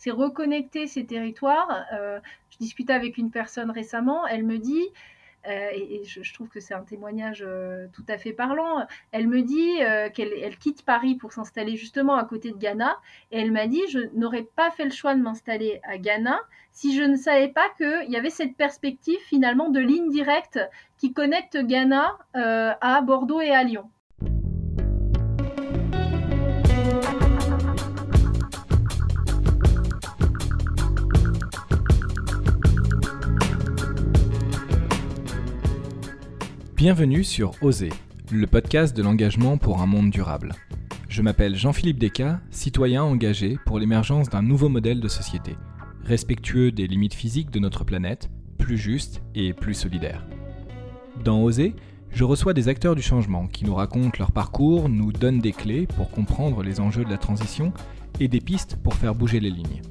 [0.00, 1.84] c'est reconnecter ces territoires.
[1.92, 4.88] je discutais avec une personne récemment, elle me dit,
[5.46, 8.86] euh, et, je, trouve que c'est un témoignage euh, tout à fait parlant.
[9.12, 12.98] Elle me dit euh, qu'elle elle quitte Paris pour s'installer justement à côté de Ghana,
[13.30, 16.38] et elle m'a dit je n'aurais pas fait le choix de m'installer à Ghana
[16.72, 20.60] si je ne savais pas qu'il y avait cette perspective finalement de ligne directe
[20.98, 23.90] qui connecte Ghana à Bordeaux et à Lyon.
[36.80, 37.90] Bienvenue sur Oser,
[38.32, 40.54] le podcast de l'engagement pour un monde durable.
[41.10, 45.56] Je m'appelle Jean-Philippe Descas, citoyen engagé pour l'émergence d'un nouveau modèle de société,
[46.04, 50.26] respectueux des limites physiques de notre planète, plus juste et plus solidaire.
[51.22, 51.76] Dans Oser,
[52.12, 55.86] je reçois des acteurs du changement qui nous racontent leur parcours, nous donnent des clés
[55.86, 57.74] pour comprendre les enjeux de la transition
[58.20, 59.82] et des pistes pour faire bouger les lignes.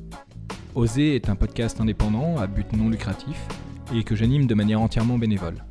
[0.73, 3.39] Oser est un podcast indépendant à but non lucratif
[3.93, 5.63] et que j'anime de manière entièrement bénévole.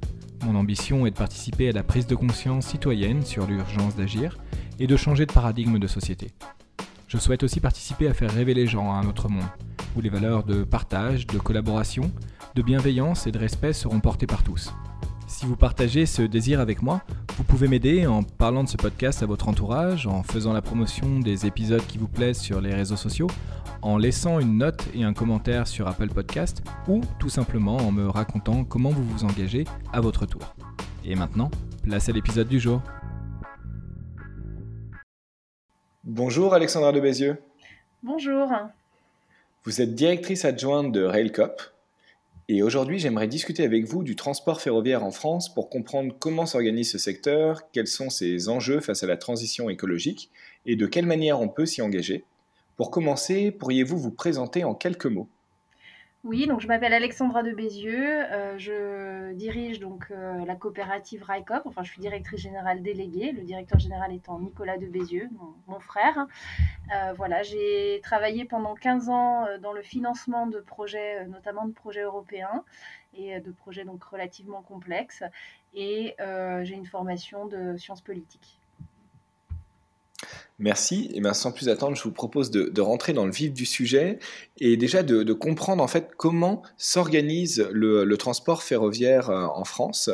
[0.45, 4.39] Mon ambition est de participer à la prise de conscience citoyenne sur l'urgence d'agir
[4.79, 6.29] et de changer de paradigme de société.
[7.09, 9.49] Je souhaite aussi participer à faire rêver les gens à un autre monde,
[9.97, 12.11] où les valeurs de partage, de collaboration,
[12.55, 14.73] de bienveillance et de respect seront portées par tous.
[15.29, 17.03] Si vous partagez ce désir avec moi,
[17.37, 21.21] vous pouvez m'aider en parlant de ce podcast à votre entourage, en faisant la promotion
[21.21, 23.27] des épisodes qui vous plaisent sur les réseaux sociaux,
[23.83, 28.09] en laissant une note et un commentaire sur Apple Podcast ou tout simplement en me
[28.09, 30.55] racontant comment vous vous engagez à votre tour.
[31.05, 31.51] Et maintenant,
[31.83, 32.81] place à l'épisode du jour.
[36.05, 37.37] Bonjour Alexandra de Bézieux.
[38.03, 38.49] Bonjour.
[39.65, 41.61] Vous êtes directrice adjointe de Railcop.
[42.51, 46.91] Et aujourd'hui, j'aimerais discuter avec vous du transport ferroviaire en France pour comprendre comment s'organise
[46.91, 50.31] ce secteur, quels sont ses enjeux face à la transition écologique
[50.65, 52.25] et de quelle manière on peut s'y engager.
[52.77, 55.29] Pour commencer, pourriez-vous vous présenter en quelques mots?
[56.25, 61.63] Oui, donc je m'appelle Alexandra de Bézieux, euh, je dirige donc euh, la coopérative RICOP,
[61.65, 65.29] enfin je suis directrice générale déléguée, le directeur général étant Nicolas de Bézieux,
[65.69, 66.27] mon, frère.
[66.93, 72.03] Euh, voilà, j'ai travaillé pendant 15 ans dans le financement de projets, notamment de projets
[72.03, 72.65] européens
[73.15, 75.23] et de projets donc relativement complexes,
[75.73, 76.17] et
[76.63, 78.58] j'ai une formation de sciences politiques.
[80.61, 81.09] Merci.
[81.15, 84.19] Et bien, sans plus attendre, je vous propose de, rentrer dans le vif du sujet
[84.59, 90.11] et déjà de, comprendre en fait comment s'organise le, transport ferroviaire euh, en France.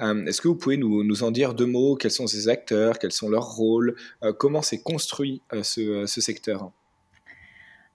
[0.00, 1.94] Euh, est-ce que vous pouvez nous, en dire deux mots?
[1.94, 2.98] Quels sont ces acteurs?
[2.98, 3.94] Quels sont leurs rôles?
[4.24, 6.70] Euh, Comment s'est construit ce, ce secteur?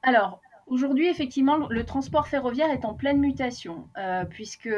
[0.01, 4.69] Alors, Aujourd'hui, effectivement, le transport ferroviaire est en pleine mutation, euh, puisque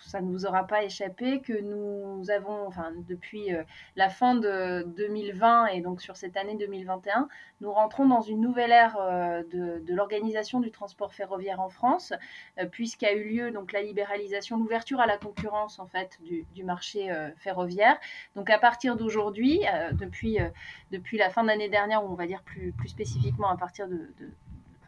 [0.00, 3.62] ça ne vous aura pas échappé que nous avons, enfin, depuis euh,
[3.94, 7.28] la fin de 2020 et donc sur cette année 2021,
[7.60, 12.12] nous rentrons dans une nouvelle ère euh, de, l'organisation du transport ferroviaire en France,
[12.72, 17.96] puisqu'a eu lieu donc la libéralisation, l'ouverture à la concurrence en fait du, marché ferroviaire.
[18.34, 19.60] Donc à partir d'aujourd'hui,
[19.92, 20.38] depuis,
[20.90, 23.86] depuis la fin de l'année dernière, ou on va dire plus, plus spécifiquement à partir
[23.86, 24.10] de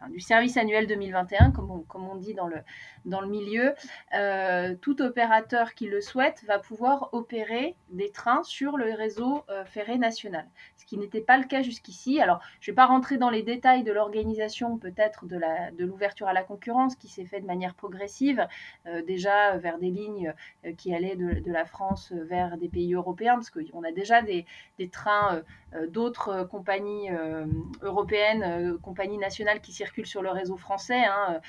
[0.07, 2.57] du service annuel 2021, comme on, dit dans le,
[3.05, 3.73] dans le milieu,
[4.13, 9.65] euh, tout opérateur qui le souhaite va pouvoir opérer des trains sur le réseau euh,
[9.65, 12.21] ferré national, ce qui n'était pas le cas jusqu'ici.
[12.21, 15.39] Alors, je ne vais pas rentrer dans les détails de l'organisation peut-être de
[15.83, 18.47] l'ouverture de à la concurrence qui s'est fait de manière progressive,
[18.87, 20.33] euh, déjà vers des lignes
[20.77, 24.45] qui allaient de, de, la France vers des pays européens, parce qu'on a déjà des,
[24.77, 25.41] des trains
[25.87, 27.09] d'autres compagnies
[27.81, 31.03] européennes, compagnies nationales qui circulent sur le réseau français.
[31.05, 31.39] Hein,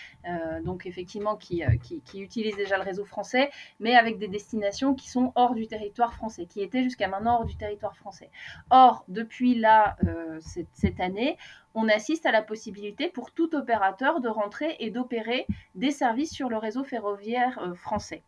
[0.65, 5.09] donc, effectivement, euh, qui, qui, utilisent déjà le réseau français, mais avec des destinations qui
[5.09, 8.31] sont hors du territoire français, qui étaient jusqu'à maintenant hors du territoire français.
[8.71, 10.39] Or, depuis là, euh,
[10.73, 11.37] cette, année,
[11.75, 16.49] on assiste à la possibilité pour tout opérateur de rentrer et d'opérer des services sur
[16.49, 18.23] le réseau ferroviaire euh, français.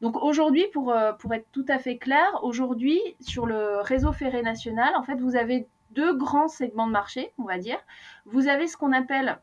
[0.00, 4.94] Donc aujourd'hui, pour, pour être tout à fait clair, aujourd'hui, sur le réseau ferré national,
[4.94, 7.78] en fait, vous avez deux grands segments de marché, on va dire.
[8.26, 9.40] Vous avez ce qu'on appelle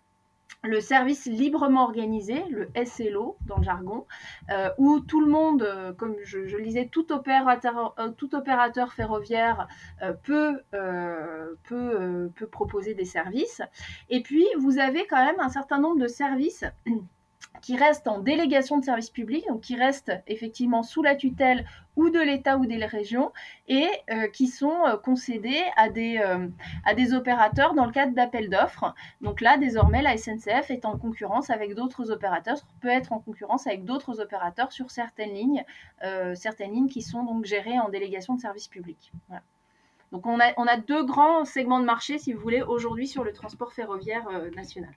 [0.64, 4.06] le service librement organisé, le SLO dans le jargon,
[4.50, 8.94] euh, où tout le monde, euh, comme je, le disais, tout opérateur, euh, tout opérateur
[8.94, 9.68] ferroviaire
[10.24, 10.62] peut,
[11.64, 13.62] peut, peut proposer des services.
[14.10, 16.64] Et puis, vous avez quand même un certain nombre de services
[17.62, 21.66] qui restent en délégation de service public, donc qui restent effectivement sous la tutelle
[21.96, 23.32] ou de l'État ou des régions,
[23.68, 26.48] et euh, qui sont euh, concédés à des, euh,
[26.86, 28.94] à des opérateurs dans le cadre d'appels d'offres.
[29.22, 33.68] Donc là, désormais, la SNCF est en concurrence avec d'autres opérateurs, peut être en concurrence
[33.68, 35.64] avec d'autres opérateurs sur certaines lignes,
[36.36, 39.12] certaines lignes qui sont donc gérées en délégation de service public.
[40.12, 43.24] Donc on a, on a deux grands segments de marché, si vous voulez, aujourd'hui sur
[43.24, 44.94] le transport ferroviaire national.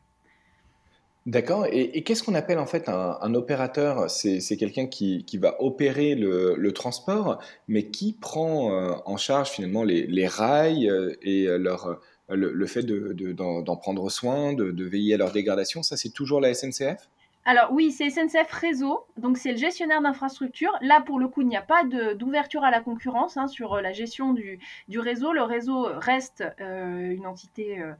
[1.27, 1.67] D'accord.
[1.73, 4.09] Et, qu'est-ce qu'on appelle en fait un, opérateur?
[4.09, 10.27] C'est quelqu'un qui, va opérer le, transport, mais qui prend euh, en charge finalement les,
[10.29, 15.83] rails euh, et leur, le, fait d'en prendre soin, de, veiller à leur dégradation?
[15.83, 17.09] Ça, c'est toujours la SNCF
[17.49, 20.77] alors oui, c'est SNCF Réseau, donc c'est le gestionnaire d'infrastructure.
[20.81, 21.85] Là, pour le coup, il n'y a pas
[22.17, 24.59] d'ouverture à la concurrence hein, sur la gestion du,
[24.99, 25.33] réseau.
[25.33, 27.93] Le réseau reste une entité euh,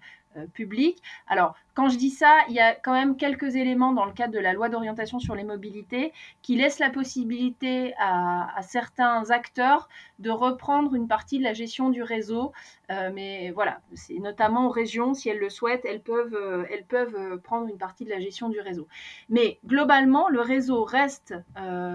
[0.53, 0.99] public.
[1.27, 4.33] Alors, quand je dis ça, il y a quand même quelques éléments dans le cadre
[4.33, 6.13] de la loi d'orientation sur les mobilités
[6.43, 9.89] qui laissent la possibilité à, certains acteurs
[10.19, 12.53] de reprendre une partie de la gestion du réseau.
[12.91, 16.85] Euh, mais voilà, c'est notamment aux régions, si elles le souhaitent, elles peuvent, euh, elles
[16.85, 18.87] peuvent prendre une partie de la gestion du réseau.
[19.29, 21.35] Mais globalement, le réseau reste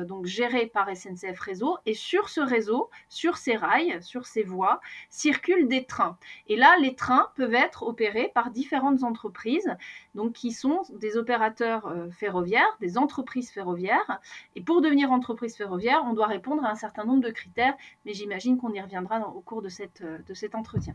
[0.07, 4.81] donc géré par SNCF Réseau et sur ce réseau, sur ces rails, sur ces voies,
[5.09, 6.17] circulent des trains.
[6.47, 9.75] Et là, les trains peuvent être opérés par différentes entreprises,
[10.15, 14.19] donc qui sont des opérateurs euh, ferroviaires, des entreprises ferroviaires.
[14.56, 17.75] Et pour devenir entreprise ferroviaire, on doit répondre à un certain nombre de critères,
[18.06, 20.93] mais j'imagine qu'on y reviendra au cours de, cette, euh, de cet entretien.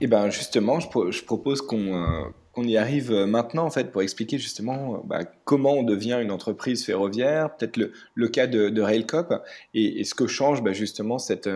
[0.00, 0.88] Et eh ben justement, je,
[1.24, 6.18] propose euh, qu'on y arrive maintenant en fait pour expliquer justement bah, comment on devient
[6.20, 9.32] une entreprise ferroviaire, peut-être le, cas de, Railcop
[9.72, 11.48] et, ce que change bah, justement cette,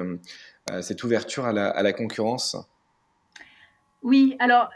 [0.82, 2.56] cette ouverture à la, à la concurrence.
[4.02, 4.70] Oui, alors,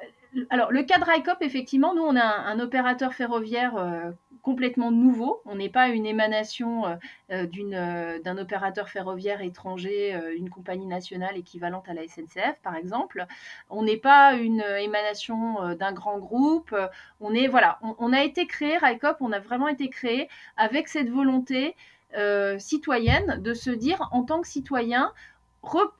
[0.50, 4.10] alors le cadre ICOP, effectivement, nous, on a un, opérateur ferroviaire euh,
[4.42, 5.40] complètement nouveau.
[5.46, 6.96] On n'est pas une émanation euh,
[7.30, 13.26] euh, d'un opérateur ferroviaire étranger, une compagnie nationale équivalente à la SNCF, par exemple.
[13.70, 16.74] On n'est pas une émanation d'un grand groupe.
[17.20, 21.08] On est, voilà, on, a été créé, RICOP, on a vraiment été créé avec cette
[21.08, 21.76] volonté
[22.58, 25.12] citoyenne de se dire, en tant que citoyen,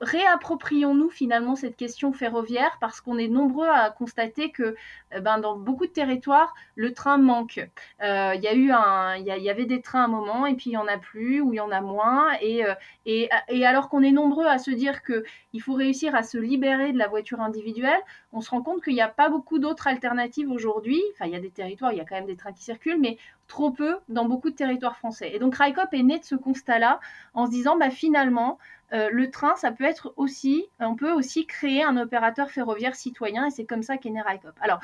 [0.01, 4.75] réapproprions-nous finalement cette question ferroviaire parce qu'on est nombreux à constater que
[5.15, 7.61] euh, ben, dans beaucoup de territoires, le train manque.
[8.03, 10.71] Euh, il y a eu un, y, avait des trains à un moment et puis
[10.71, 14.03] il y en a plus ou il y en a moins et, euh, alors qu'on
[14.03, 17.41] est nombreux à se dire que il faut réussir à se libérer de la voiture
[17.41, 18.01] individuelle,
[18.33, 21.01] on se rend compte qu'il n'y a pas beaucoup d'autres alternatives aujourd'hui.
[21.13, 23.01] Enfin, il y a des territoires, il y a quand même des trains qui circulent,
[23.01, 23.19] mais
[23.53, 25.31] trop peu dans beaucoup de territoires français.
[25.35, 27.01] Et donc Raikop est né de ce constat-là
[27.35, 28.59] en se disant, bah, finalement,
[28.95, 33.47] euh, le train, ça peut être aussi, on peut aussi créer un opérateur ferroviaire citoyen
[33.47, 34.55] et c'est comme ça qu'est né Raikop.
[34.63, 34.81] Alors,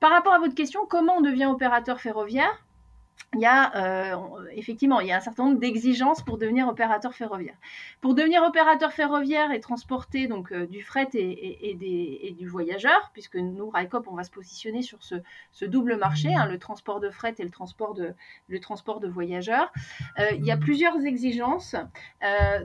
[0.00, 2.64] par rapport à votre question, comment on devient opérateur ferroviaire?
[3.34, 4.16] Il y a euh,
[4.52, 7.56] effectivement il y a un certain nombre d'exigences pour devenir opérateur ferroviaire.
[8.00, 11.76] Pour devenir opérateur ferroviaire et transporter donc euh, du fret et,
[12.38, 16.58] du voyageur, puisque nous Raikop on va se positionner sur ce, double marché, hein, le
[16.58, 19.70] transport de fret et le transport de voyageurs,
[20.18, 21.76] euh, il y a plusieurs exigences.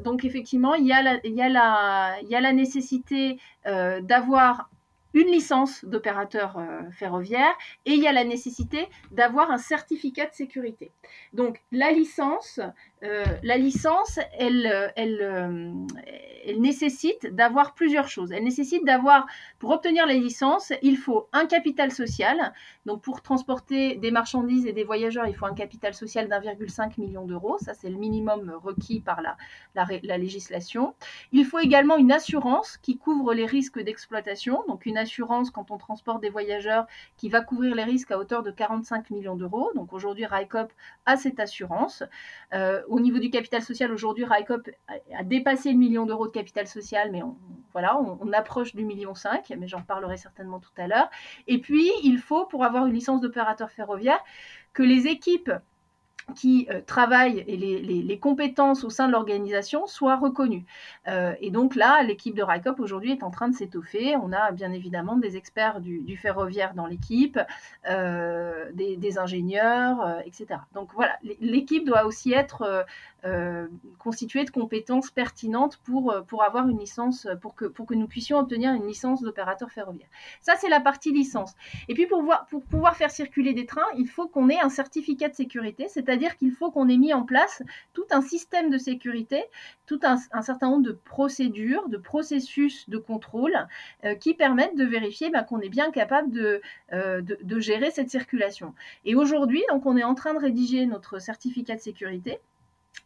[0.03, 4.69] donc effectivement il y a la nécessité d'avoir
[5.13, 7.54] une licence d'opérateur euh, ferroviaire
[7.86, 10.92] et il y a la nécessité d'avoir un certificat de sécurité.
[11.33, 12.60] Donc la licence,
[13.04, 18.31] euh, la licence, elle, euh, elle nécessite d'avoir plusieurs choses.
[18.31, 19.25] Elle nécessite d'avoir,
[19.60, 22.54] pour obtenir la licence, il faut un capital social.
[22.86, 27.25] Donc pour transporter des marchandises et des voyageurs, il faut un capital social d'1,5 million
[27.25, 27.57] d'euros.
[27.59, 29.38] Ça, c'est le minimum requis par la,
[29.75, 30.95] la, législation.
[31.31, 34.63] Il faut également une assurance qui couvre les risques d'exploitation.
[34.68, 38.44] Donc une assurance quand on transporte des voyageurs qui va couvrir les risques à hauteur
[38.44, 39.71] de 45 millions d'euros.
[39.75, 40.71] Donc aujourd'hui, RICOP
[41.06, 42.04] a cette assurance.
[42.54, 47.11] Euh, au niveau du capital social, aujourd'hui, RICOP a dépassé le million d'euros capital social,
[47.11, 47.35] mais on,
[48.33, 51.09] approche du million 5, mais j'en parlerai certainement tout à l'heure.
[51.47, 54.19] Et puis, il faut, pour avoir une licence d'opérateur ferroviaire,
[54.73, 55.51] que les équipes
[56.35, 60.65] qui euh, travaillent et les, compétences au sein de l'organisation soient reconnues.
[61.07, 64.15] Euh, et donc là, l'équipe de RICOP aujourd'hui est en train de s'étoffer.
[64.15, 67.39] On a bien évidemment des experts du, ferroviaire dans l'équipe,
[67.89, 70.59] euh, des, ingénieurs, etc.
[70.73, 72.85] Donc voilà, l'équipe doit aussi être
[73.99, 78.37] constituée de compétences pertinentes pour, pour avoir une licence, pour que, pour que nous puissions
[78.39, 80.07] obtenir une licence d'opérateur ferroviaire.
[80.42, 81.53] Ça, c'est la partie licence.
[81.87, 84.69] Et puis pour, voir, pour pouvoir faire circuler des trains, il faut qu'on ait un
[84.69, 88.69] certificat de sécurité, c'est-à-dire c'est-à-dire qu'il faut qu'on ait mis en place tout un système
[88.69, 89.45] de sécurité,
[89.87, 93.55] tout un, certain nombre de procédures, de processus de contrôle
[94.05, 96.61] euh, qui permettent de vérifier bah, qu'on est bien capable
[96.93, 98.75] euh, de, de, gérer cette circulation.
[99.05, 102.39] Et aujourd'hui, donc, on est en train de rédiger notre certificat de sécurité.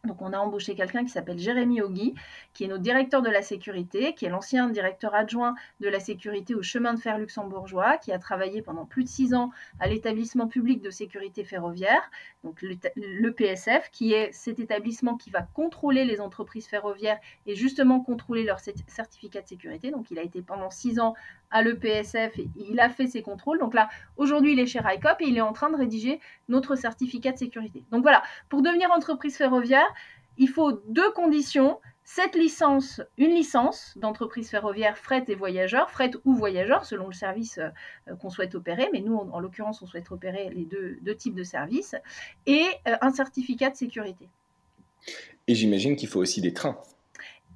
[0.04, 2.14] Donc on a embauché quelqu'un qui s'appelle Jérémy Ogui,
[2.54, 6.54] qui est notre directeur de la sécurité, qui est l'ancien directeur adjoint de la sécurité
[6.54, 10.46] au chemin de fer luxembourgeois, qui a travaillé pendant plus de six ans à l'établissement
[10.46, 12.10] public de sécurité ferroviaire,
[12.44, 18.00] donc le PSF, qui est cet établissement qui va contrôler les entreprises ferroviaires et justement
[18.00, 19.90] contrôler leur certificat de sécurité.
[19.90, 21.14] Donc il a été pendant six ans
[21.50, 23.58] à l'EPSF et il a fait ses contrôles.
[23.58, 26.76] Donc là, aujourd'hui, il est chez RICOP et il est en train de rédiger notre
[26.76, 27.84] certificat de sécurité.
[27.90, 29.77] Donc voilà, pour devenir entreprise ferroviaire,
[30.38, 31.78] il faut deux conditions.
[32.04, 37.58] Cette licence, une licence d'entreprise ferroviaire fret et voyageurs, fret ou voyageurs selon le service
[37.58, 41.42] euh, qu'on souhaite opérer, mais nous en, l'occurrence on souhaite opérer les deux, types de
[41.42, 41.94] services,
[42.46, 44.28] et euh, un certificat de sécurité.
[45.48, 46.78] Et j'imagine qu'il faut aussi des trains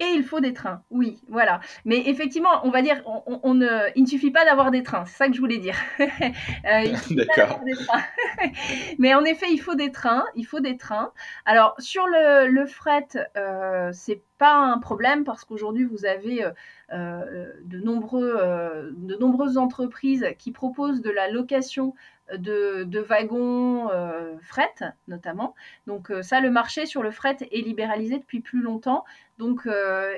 [0.02, 0.82] et il faut des trains.
[0.90, 1.60] Oui, voilà.
[1.84, 5.04] Mais effectivement, on va dire, on, ne, il ne suffit pas d'avoir des trains.
[5.06, 5.76] C'est ça que je voulais dire.
[6.00, 6.04] euh,
[7.10, 7.60] D'accord.
[8.98, 10.24] Mais en effet, il faut des trains.
[10.34, 11.12] Il faut des trains.
[11.44, 13.06] Alors sur le, le fret,
[13.36, 16.50] euh, c'est pas un problème parce qu'aujourd'hui vous avez euh,
[16.92, 21.94] euh, de, nombreux, de nombreuses entreprises qui proposent de la location
[22.32, 23.88] de, wagons
[24.42, 24.74] fret
[25.06, 25.54] notamment.
[25.86, 29.04] Donc ça, le marché sur le fret est libéralisé depuis plus longtemps.
[29.42, 30.14] Donc, euh,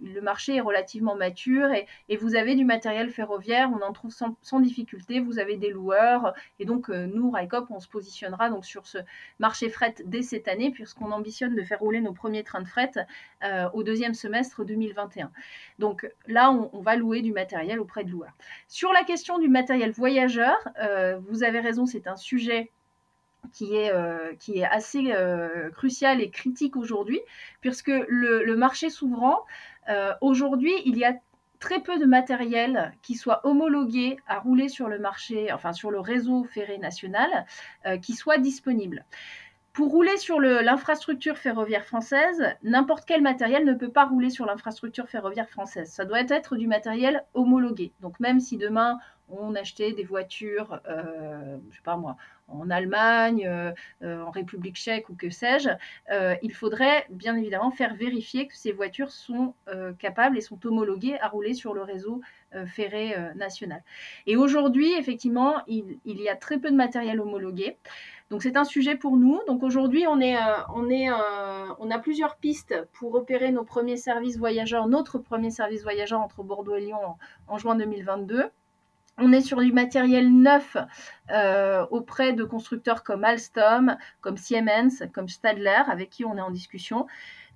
[0.00, 1.72] le marché est relativement mature
[2.08, 5.18] et, vous avez du matériel ferroviaire, on en trouve sans, difficulté.
[5.18, 8.98] Vous avez des loueurs et donc euh, nous, RICOP, on se positionnera donc sur ce
[9.40, 12.92] marché fret dès cette année puisqu'on ambitionne de faire rouler nos premiers trains de fret
[13.42, 15.32] euh, au deuxième semestre 2021.
[15.80, 18.36] Donc là, on, va louer du matériel auprès de loueurs.
[18.68, 20.56] Sur la question du matériel voyageur,
[21.28, 22.70] vous avez raison, c'est un sujet
[23.50, 27.20] qui est, euh, qui est assez euh, crucial et critique aujourd'hui,
[27.60, 29.40] puisque le, marché s'ouvrant,
[29.88, 31.14] euh, aujourd'hui, il y a
[31.58, 36.00] très peu de matériel qui soit homologué à rouler sur le marché, enfin sur le
[36.00, 37.46] réseau ferré national,
[38.00, 39.04] qui soit disponible.
[39.72, 45.08] Pour rouler sur l'infrastructure ferroviaire française, n'importe quel matériel ne peut pas rouler sur l'infrastructure
[45.08, 45.88] ferroviaire française.
[45.88, 47.92] Ça doit être du matériel homologué.
[48.00, 48.98] Donc même si demain
[49.40, 52.16] on achetait des voitures, euh, je sais pas moi,
[52.48, 53.72] en Allemagne, euh,
[54.02, 55.70] euh, en République tchèque ou que sais-je,
[56.42, 59.54] il faudrait bien évidemment faire vérifier que ces voitures sont
[59.98, 62.20] capables et sont homologuées à rouler sur le réseau
[62.66, 63.82] ferré national.
[64.26, 67.78] Et aujourd'hui, effectivement, il, y a très peu de matériel homologué.
[68.30, 69.40] Donc c'est un sujet pour nous.
[69.46, 75.82] Donc aujourd'hui, on, a plusieurs pistes pour opérer nos premiers services voyageurs, notre premier service
[75.82, 76.98] voyageur entre Bordeaux et Lyon
[77.46, 78.50] en juin 2022.
[79.24, 80.76] On est sur du matériel neuf
[81.30, 86.50] euh, auprès de constructeurs comme Alstom, comme Siemens, comme Stadler, avec qui on est en
[86.50, 87.06] discussion.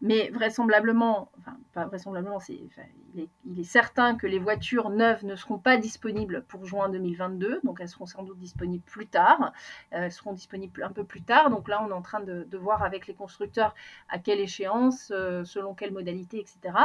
[0.01, 5.77] Mais vraisemblablement, enfin pas vraisemblablement, il, est, certain que les voitures neuves ne seront pas
[5.77, 9.53] disponibles pour juin 2022, donc elles seront sans doute disponibles plus tard.
[9.93, 11.51] Euh, elles seront disponibles un peu plus tard.
[11.51, 13.75] Donc là, on est en train de, voir avec les constructeurs
[14.09, 16.77] à quelle échéance, euh, selon quelle modalité, etc.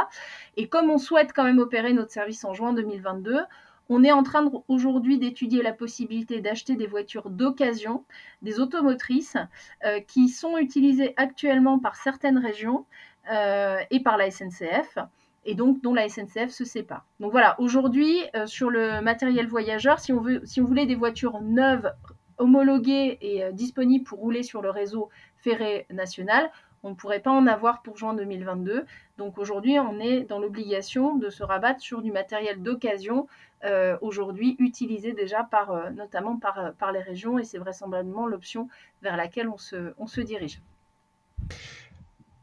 [0.56, 3.42] Et comme on souhaite quand même opérer notre service en juin 2022,
[3.88, 8.04] on est en train aujourd'hui d'étudier la possibilité d'acheter des voitures d'occasion,
[8.42, 9.36] des automotrices,
[9.84, 12.86] euh, qui sont utilisées actuellement par certaines régions
[13.30, 14.98] euh, et par la SNCF,
[15.44, 17.04] et donc dont la SNCF se sépare.
[17.20, 20.94] Donc voilà, aujourd'hui, euh, sur le matériel voyageur, si on, veut, si on voulait des
[20.94, 21.92] voitures neuves,
[22.38, 26.50] homologuées et disponibles pour rouler sur le réseau ferré national,
[26.82, 28.84] on ne pourrait pas en avoir pour juin 2022.
[29.18, 33.28] Donc aujourd'hui, on est dans l'obligation de se rabattre sur du matériel d'occasion,
[33.64, 38.26] euh, aujourd'hui utilisé déjà par, euh, notamment par, euh, par les régions, et c'est vraisemblablement
[38.26, 38.68] l'option
[39.02, 40.60] vers laquelle on se, on se dirige.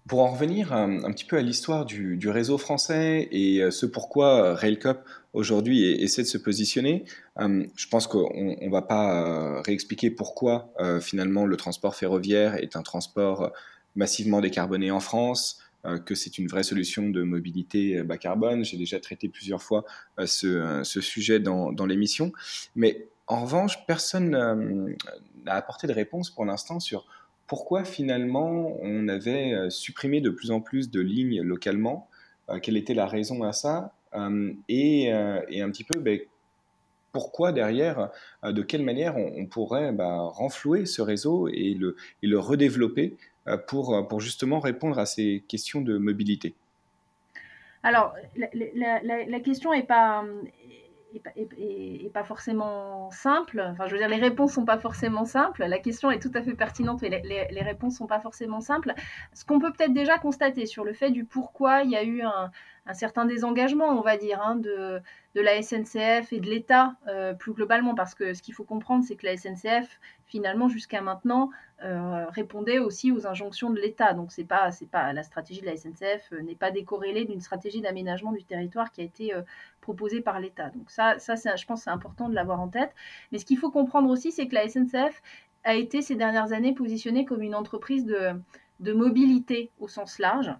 [0.07, 5.03] Pour en revenir un, petit peu à l'histoire du, réseau français et ce pourquoi Railcop
[5.33, 7.05] aujourd'hui essaie de se positionner,
[7.37, 13.51] je pense qu'on ne va pas réexpliquer pourquoi finalement le transport ferroviaire est un transport
[13.99, 18.63] massivement décarboné en France, euh, que c'est une vraie solution de mobilité euh, bas carbone.
[18.63, 19.85] J'ai déjà traité plusieurs fois
[20.19, 20.25] euh,
[20.83, 22.31] ce, sujet dans, dans l'émission.
[22.75, 24.95] Mais en revanche, personne
[25.45, 27.05] n'a apporté de réponse pour l'instant sur
[27.45, 32.07] pourquoi finalement on avait supprimé de plus en plus de lignes localement,
[32.63, 33.93] quelle était la raison à ça,
[34.67, 36.19] et, un petit peu ben,
[37.11, 38.09] pourquoi derrière,
[38.43, 43.15] de quelle manière on, pourrait bah, renflouer ce réseau et le, redévelopper
[43.57, 46.55] pour, euh, pour justement répondre à ces questions de mobilité
[47.83, 50.23] Alors, la, question n'est pas,
[51.13, 53.65] est, pas forcément simple.
[53.71, 55.65] Enfin, je veux dire, les réponses sont pas forcément simples.
[55.65, 58.93] La question est tout à fait pertinente, mais les, les réponses sont pas forcément simples.
[59.33, 62.21] Ce qu'on peut peut-être déjà constater sur le fait du pourquoi il y a eu
[62.21, 62.51] un,
[62.85, 65.01] un certain désengagement, on va dire, hein, de,
[65.35, 69.15] la SNCF et de l'État euh, plus globalement, parce que ce qu'il faut comprendre, c'est
[69.15, 71.49] que la SNCF, finalement, jusqu'à maintenant,
[71.83, 74.13] euh, répondait aussi aux injonctions de l'État.
[74.13, 78.31] Donc, c'est pas, c'est la stratégie de la SNCF n'est pas décorrélée d'une stratégie d'aménagement
[78.31, 79.33] du territoire qui a été
[79.79, 80.69] proposée par l'État.
[80.69, 82.93] Donc ça, ça je pense, c'est important de l'avoir en tête.
[83.31, 85.21] Mais ce qu'il faut comprendre aussi, c'est que la SNCF
[85.63, 88.31] a été ces dernières années positionnée comme une entreprise de,
[88.79, 90.51] de mobilité au sens large.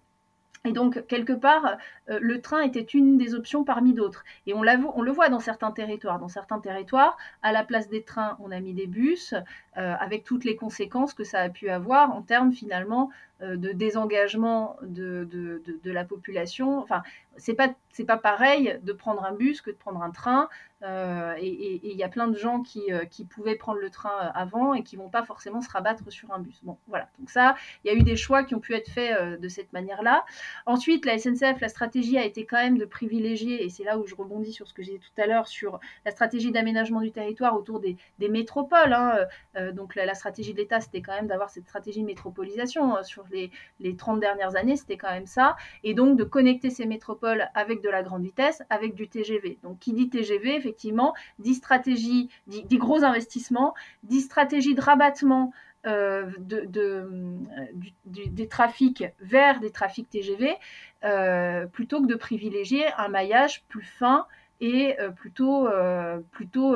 [0.65, 1.77] Et donc, quelque part,
[2.09, 4.25] euh, le train était une des options parmi d'autres.
[4.45, 6.19] Et on, on, le voit dans certains territoires.
[6.19, 9.33] Dans certains territoires, à la place des trains, on a mis des bus,
[9.79, 14.75] avec toutes les conséquences que ça a pu avoir en termes finalement euh, de désengagement
[14.81, 16.79] de, de, de, la population.
[16.79, 17.03] Enfin,
[17.37, 17.69] c'est pas
[18.05, 20.49] pas pareil de prendre un bus que de prendre un train.
[20.83, 24.73] Euh, et il y a plein de gens qui, qui, pouvaient prendre le train avant
[24.73, 26.61] et qui vont pas forcément se rabattre sur un bus.
[26.63, 27.09] Bon, voilà.
[27.19, 29.73] Donc ça, il y a eu des choix qui ont pu être faits de cette
[29.73, 30.25] manière-là.
[30.65, 34.07] Ensuite, la SNCF, la stratégie a été quand même de privilégier, et c'est là où
[34.07, 37.11] je rebondis sur ce que j'ai dit tout à l'heure, sur la stratégie d'aménagement du
[37.11, 38.93] territoire autour des, des métropoles.
[38.93, 42.95] Hein, euh, donc la, stratégie de l'État, c'était quand même d'avoir cette stratégie de métropolisation.
[42.95, 45.55] Hein, sur les, les 30 dernières années, c'était quand même ça.
[45.83, 49.59] Et donc de connecter ces métropoles avec de la grande vitesse, avec du TGV.
[49.63, 53.73] Donc qui dit TGV, effectivement, dit stratégie, dit, gros investissements,
[54.03, 55.53] dit stratégie de rabattement
[55.85, 57.37] euh, de, euh,
[58.05, 60.55] des trafics vers des trafics TGV,
[61.71, 64.25] plutôt que de privilégier un maillage plus fin
[64.61, 65.69] et plutôt,
[66.31, 66.75] plutôt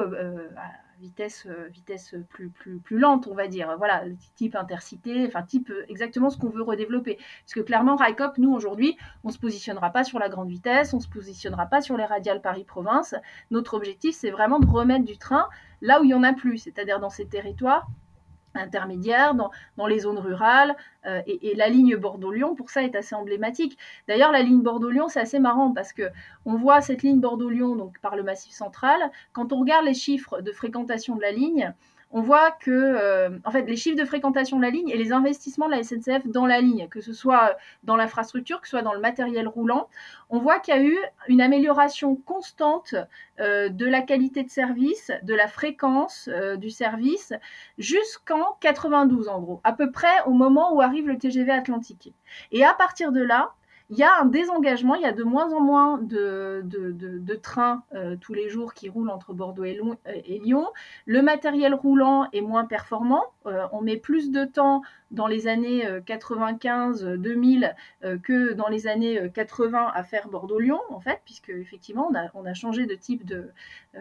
[1.03, 3.75] vitesse, euh, vitesse plus, plus, plus lente, on va dire.
[3.77, 4.03] Voilà,
[4.35, 7.17] type intercité, enfin type euh, exactement ce qu'on veut redévelopper.
[7.17, 10.93] Parce que clairement, RICOP, nous aujourd'hui, on ne se positionnera pas sur la grande vitesse,
[10.93, 13.15] on ne se positionnera pas sur les radiales Paris-Province.
[13.51, 15.47] Notre objectif, c'est vraiment de remettre du train
[15.81, 17.87] là où il n'y en a plus, c'est-à-dire dans ces territoires
[18.55, 23.77] intermédiaires, dans, les zones rurales, euh, et, la ligne Bordeaux-Lyon, pour ça, est assez emblématique.
[24.07, 26.03] D'ailleurs, la ligne Bordeaux-Lyon, c'est assez marrant parce que
[26.45, 28.99] on voit cette ligne Bordeaux-Lyon donc par le Massif central.
[29.31, 31.73] Quand on regarde les chiffres de fréquentation de la ligne,
[32.13, 35.65] on voit que, euh, en les chiffres de fréquentation de la ligne et les investissements
[35.65, 38.93] de la SNCF dans la ligne, que ce soit dans l'infrastructure, que ce soit dans
[38.93, 39.89] le matériel roulant,
[40.29, 42.93] on voit qu'il y a eu une amélioration constante
[43.39, 47.33] euh, de la qualité de service, de la fréquence euh, du service,
[47.79, 52.13] jusqu'en 92 en gros, à peu près au moment où arrive le TGV Atlantique.
[52.51, 53.53] Et à partir de là,
[53.89, 58.15] il y a un désengagement, il y a de moins en moins de, trains euh,
[58.19, 59.79] tous les jours qui roulent entre Bordeaux et,
[60.43, 60.71] Lyon.
[61.05, 63.23] Le matériel roulant est moins performant.
[63.45, 69.29] Euh, on met plus de temps dans les années 95-2000 euh, que dans les années
[69.33, 73.51] 80 à faire Bordeaux-Lyon, en fait, puisque effectivement, on a, changé de type de,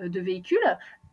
[0.02, 0.58] de véhicule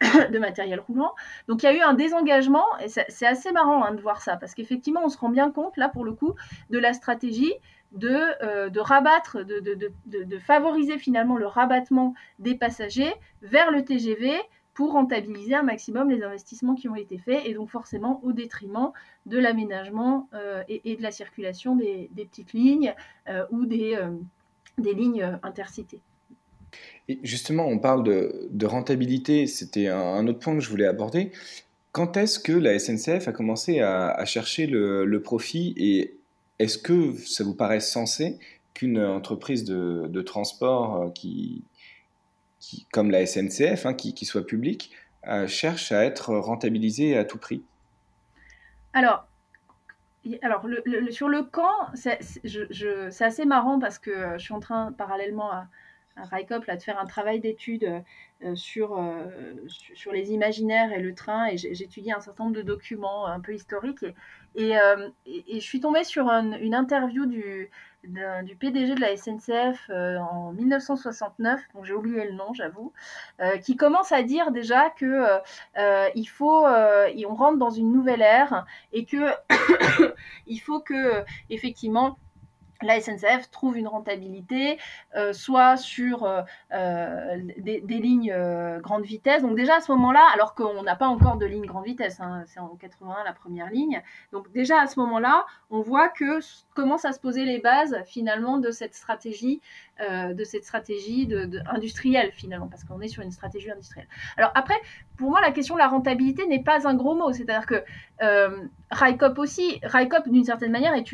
[0.32, 1.13] de matériel roulant.
[1.47, 4.38] Donc il y a eu un désengagement, et c'est assez marrant hein, de voir ça,
[4.38, 6.36] parce qu'effectivement, on se rend bien compte, là, pour le coup,
[6.69, 7.53] de la stratégie
[7.91, 14.32] de, euh, de rabattre, de, favoriser finalement le rabattement des passagers vers le TGV
[14.73, 18.91] pour rentabiliser un maximum les investissements qui ont été faits et donc forcément au détriment
[19.25, 22.93] de l'aménagement euh, et, de la circulation des, petites lignes
[23.28, 23.97] euh, ou des,
[24.78, 25.99] lignes intercités.
[27.08, 31.32] Et justement, on parle de, rentabilité, c'était un, autre point que je voulais aborder.
[31.91, 36.18] Quand est-ce que la SNCF a commencé à, à chercher le, le, profit et
[36.60, 38.38] est-ce que ça vous paraît sensé
[38.74, 41.63] qu'une entreprise de, transport euh, qui,
[42.91, 44.91] comme la SNCF, hein, qui, soit publique,
[45.28, 47.63] euh, cherche à être rentabilisée à tout prix?
[48.93, 49.26] Alors,
[50.41, 50.67] alors
[51.12, 52.19] sur le camp, c'est
[53.22, 55.67] assez marrant parce que je suis en train, parallèlement à,
[56.24, 58.04] RICOP là, de faire un travail d'étude
[58.43, 59.26] euh, sur, euh,
[59.67, 61.48] sur les imaginaires et le train.
[61.48, 64.04] Et j'étudie un certain nombre de documents un peu historiques.
[64.04, 64.13] Et,
[64.55, 67.69] et, euh, je suis tombée sur une interview du,
[68.59, 72.93] PDG de la SNCF en 1969, dont j'ai oublié le nom, j'avoue,
[73.63, 75.25] qui commence à dire déjà que
[76.27, 79.31] faut, on rentre dans une nouvelle ère et que
[80.47, 82.17] il faut que effectivement
[82.81, 84.77] la SNCF trouve une rentabilité,
[85.15, 86.41] euh, soit sur euh,
[86.73, 88.33] euh, des, lignes
[88.79, 89.41] grande vitesse.
[89.41, 92.43] Donc déjà à ce moment-là, alors qu'on n'a pas encore de ligne grande vitesse, hein,
[92.47, 94.01] c'est en 81 la première ligne.
[94.31, 96.39] Donc déjà à ce moment-là, on voit que
[96.73, 99.61] commencent à se poser les bases finalement de cette stratégie,
[99.99, 101.29] de cette stratégie
[101.65, 104.07] industrielle finalement, parce qu'on est sur une stratégie industrielle.
[104.38, 104.75] Alors après,
[105.19, 107.33] pour moi, la question de la rentabilité n'est pas un gros mot.
[107.33, 107.83] C'est-à-dire que
[108.21, 111.12] euh, RICOP aussi, RICOP d'une certaine manière est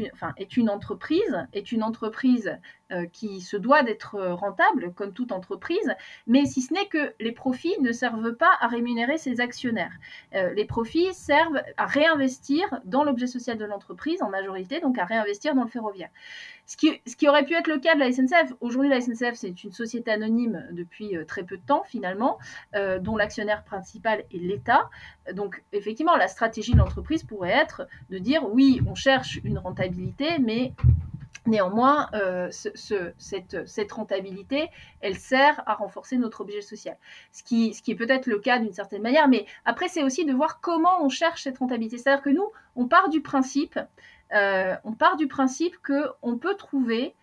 [0.57, 5.95] une, entreprise, est une entreprise euh, qui se doit d'être rentable, comme toute entreprise,
[6.27, 9.93] mais si ce n'est que les profits ne servent pas à rémunérer ses actionnaires.
[10.31, 15.55] les profits servent à réinvestir dans l'objet social de l'entreprise en majorité, donc à réinvestir
[15.55, 16.09] dans le ferroviaire.
[16.67, 18.53] Ce qui, ce qui, aurait pu être le cas de la SNCF.
[18.59, 22.39] Aujourd'hui, la SNCF, c'est une société anonyme depuis très peu de temps, finalement,
[23.01, 24.89] dont l'actionnaire principal est l'État.
[25.33, 30.39] Donc, effectivement, la stratégie de l'entreprise pourrait être de dire oui, on cherche une rentabilité,
[30.39, 30.73] mais
[31.45, 34.69] Néanmoins, euh, cette, rentabilité,
[35.01, 36.97] elle sert à renforcer notre objet social.
[37.31, 40.59] Ce qui, est peut-être le cas d'une certaine manière, mais après, c'est aussi de voir
[40.59, 41.97] comment on cherche cette rentabilité.
[41.97, 43.79] C'est-à-dire que nous, on part du principe,
[44.33, 47.13] euh, on part du principe qu'on peut trouver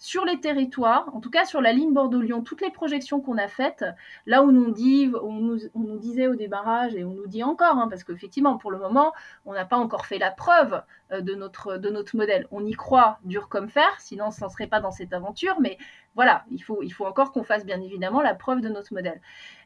[0.00, 3.48] sur les territoires, en tout cas sur la ligne Bordeaux-Lyon, toutes les projections qu'on a
[3.48, 3.84] faites,
[4.24, 7.86] là où on, dit, on, nous, disait au débarrage, et on nous dit encore, hein,
[7.88, 9.12] parce qu'effectivement, pour le moment,
[9.44, 10.82] on n'a pas encore fait la preuve
[11.12, 12.48] euh, de, notre, modèle.
[12.50, 15.76] On y croit dur comme fer, sinon ça ne serait pas dans cette aventure, mais
[16.14, 19.20] voilà, il faut, il faut encore qu'on fasse bien évidemment la preuve de notre modèle.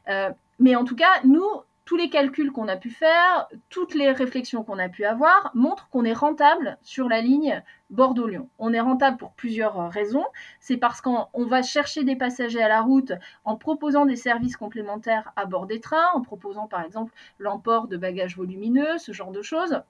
[0.09, 1.47] Euh, mais en tout cas, nous,
[1.85, 5.87] tous les calculs qu'on a pu faire, toutes les réflexions qu'on a pu avoir montrent
[5.89, 8.49] qu'on est rentable sur la ligne Bordeaux-Lyon.
[8.57, 10.25] On est rentable pour plusieurs raisons.
[10.59, 15.31] C'est parce qu'on va chercher des passagers à la route en proposant des services complémentaires
[15.35, 19.43] à bord des trains, en proposant par exemple l'emport de bagages volumineux, ce genre de
[19.43, 19.81] choses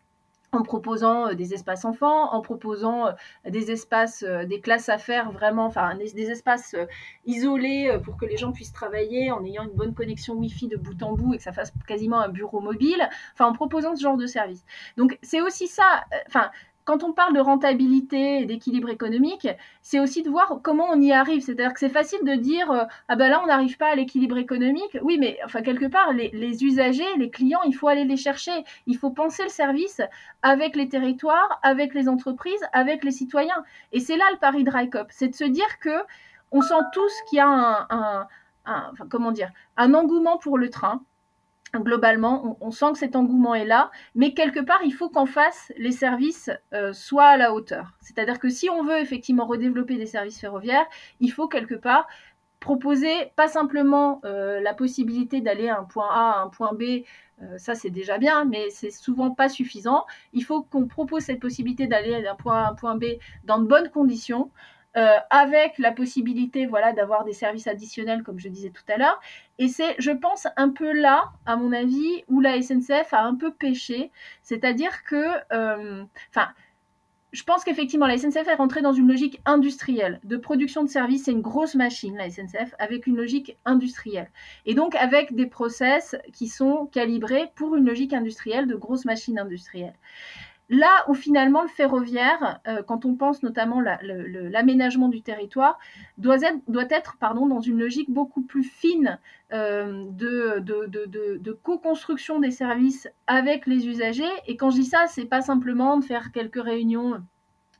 [0.55, 3.11] en proposant euh, des espaces enfants, en proposant euh,
[3.49, 6.75] des espaces, euh, des classes à faire vraiment, enfin des, espaces
[7.25, 11.01] isolés pour que les gens puissent travailler en ayant une bonne connexion Wi-Fi de bout
[11.03, 14.17] en bout et que ça fasse quasiment un bureau mobile, enfin en proposant ce genre
[14.17, 14.65] de service.
[14.97, 16.49] Donc c'est aussi ça, enfin
[16.85, 19.47] quand on parle de rentabilité et d'équilibre économique,
[19.81, 21.41] c'est aussi de voir comment on y arrive.
[21.41, 24.37] C'est-à-dire que c'est facile de dire euh, ah ben là on n'arrive pas à l'équilibre
[24.37, 24.97] économique.
[25.01, 28.63] Oui, mais enfin quelque part les, usagers, les clients, il faut aller les chercher.
[28.85, 30.01] Il faut penser le service
[30.43, 33.63] avec les territoires, avec les entreprises, avec les citoyens.
[33.91, 35.97] Et c'est là le pari de RICOP, c'est de se dire que
[36.51, 38.27] on sent tous qu'il y a un,
[39.09, 41.01] comment dire un engouement pour le train
[41.73, 45.71] globalement, on, sent que cet engouement est là, mais quelque part, il faut qu'en face,
[45.77, 47.93] les services euh, soient à la hauteur.
[48.01, 50.85] C'est-à-dire que si on veut effectivement redévelopper des services ferroviaires,
[51.19, 52.07] il faut quelque part
[52.59, 57.03] proposer pas simplement euh, la possibilité d'aller à un point A à un point B,
[57.41, 60.05] euh, ça c'est déjà bien, mais c'est souvent pas suffisant.
[60.33, 63.05] Il faut qu'on propose cette possibilité d'aller d'un point A à un point B
[63.43, 64.51] dans de bonnes conditions.
[64.97, 69.19] Euh, avec la possibilité voilà, d'avoir des services additionnels, comme je disais tout à l'heure.
[69.59, 73.35] Et c'est, je pense, un peu là, à mon avis, où la SNCF a un
[73.35, 74.09] peu pêché.
[74.41, 76.47] C'est-à-dire que, euh, enfin,
[77.33, 81.25] je pense qu'effectivement, la SNCF est rentrée dans une logique industrielle de production de services.
[81.25, 84.31] C'est une grosse machine, la SNCF, avec une logique industrielle.
[84.65, 89.39] Et donc, avec des process qui sont calibrés pour une logique industrielle de grosses machines
[89.39, 89.95] industrielles.
[90.69, 95.77] Là où finalement le ferroviaire, euh, quand on pense notamment l'aménagement du territoire,
[96.17, 99.19] doit être, dans une logique beaucoup plus fine
[99.53, 104.23] euh, de, de co-construction des services avec les usagers.
[104.47, 107.21] Et quand je dis ça, c'est pas simplement de faire quelques réunions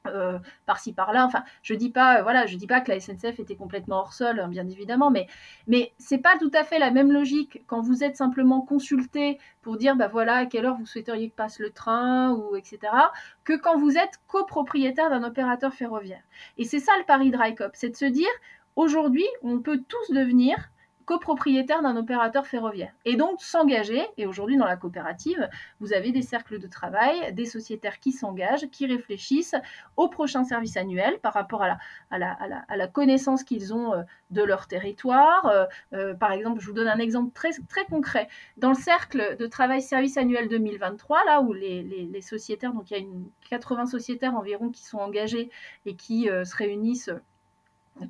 [0.08, 1.26] euh, par-ci par-là.
[1.26, 4.40] Enfin, je dis pas, voilà, je dis pas que la SNCF était complètement hors sol,
[4.40, 5.28] hein, bien évidemment, mais
[5.68, 9.78] mais c'est pas tout à fait la même logique quand vous êtes simplement consulté pour
[9.78, 12.80] dire, bah voilà, à quelle heure vous souhaiteriez que passe le train ou etc.
[13.44, 16.24] Que quand vous êtes copropriétaire d'un opérateur ferroviaire.
[16.58, 18.30] Et c'est ça le pari de RICOP, c'est de se dire,
[18.76, 20.56] aujourd'hui, on peut tous devenir
[21.06, 22.92] copropriétaire d'un opérateur ferroviaire.
[23.06, 25.48] Et donc s'engager, et aujourd'hui dans la coopérative,
[25.80, 29.56] vous avez des cercles de travail, des sociétaires qui s'engagent, qui réfléchissent
[29.98, 31.78] au prochain service annuel par rapport à
[32.18, 35.46] la, connaissance qu'ils ont euh, de leur territoire.
[35.48, 37.52] Euh, euh, par exemple, je vous donne un exemple très,
[37.90, 38.28] concret.
[38.58, 42.94] Dans le cercle de travail service annuel 2023, là où les, les, sociétaires, donc il
[42.94, 45.50] y a une 80 sociétaires environ qui sont engagés
[45.86, 47.12] et qui se réunissent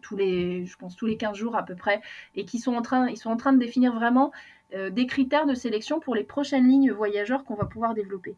[0.02, 2.02] tous les, je pense tous les 15 jours à peu près,
[2.36, 4.32] et qui sont en train, ils sont en train de définir vraiment
[4.74, 8.36] euh, des critères de sélection pour les prochaines lignes voyageurs qu'on va pouvoir développer.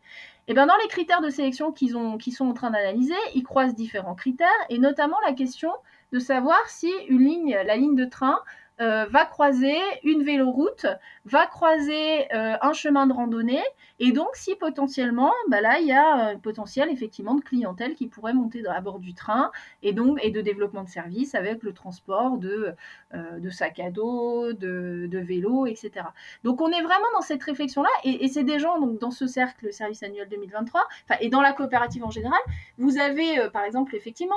[0.47, 3.75] Et bien dans les critères de sélection qu'ils qu'ils sont en train d'analyser, ils croisent
[3.75, 5.71] différents critères, et notamment la question
[6.11, 8.39] de savoir si une ligne, la ligne de train,
[8.79, 10.85] euh, va croiser une véloroute,
[11.25, 13.63] va croiser euh, un chemin de randonnée,
[13.97, 18.05] et donc si potentiellement, bah là il y a un potentiel effectivement de clientèle qui
[18.05, 21.73] pourrait monter à bord du train, et donc et de développement de services avec le
[21.73, 22.75] transport de,
[23.15, 26.05] euh, sacs à dos, de, vélos, etc.
[26.43, 29.65] Donc on est vraiment dans cette réflexion-là, et, c'est des gens donc dans ce cercle,
[29.65, 30.87] le service annuel 2023,
[31.21, 32.39] et dans la coopérative en général,
[32.77, 34.35] vous avez par exemple effectivement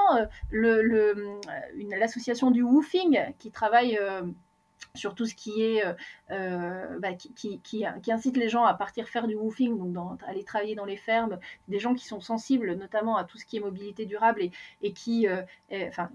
[0.50, 3.98] l'association du woofing qui travaille
[4.94, 5.92] sur tout ce qui est euh,
[6.30, 10.74] euh, bah, qui, incite les gens à partir faire du woofing, donc dans, aller travailler
[10.74, 11.38] dans les fermes,
[11.68, 14.42] des gens qui sont sensibles notamment à tout ce qui est mobilité durable
[14.82, 16.10] et, qui, euh, enfin,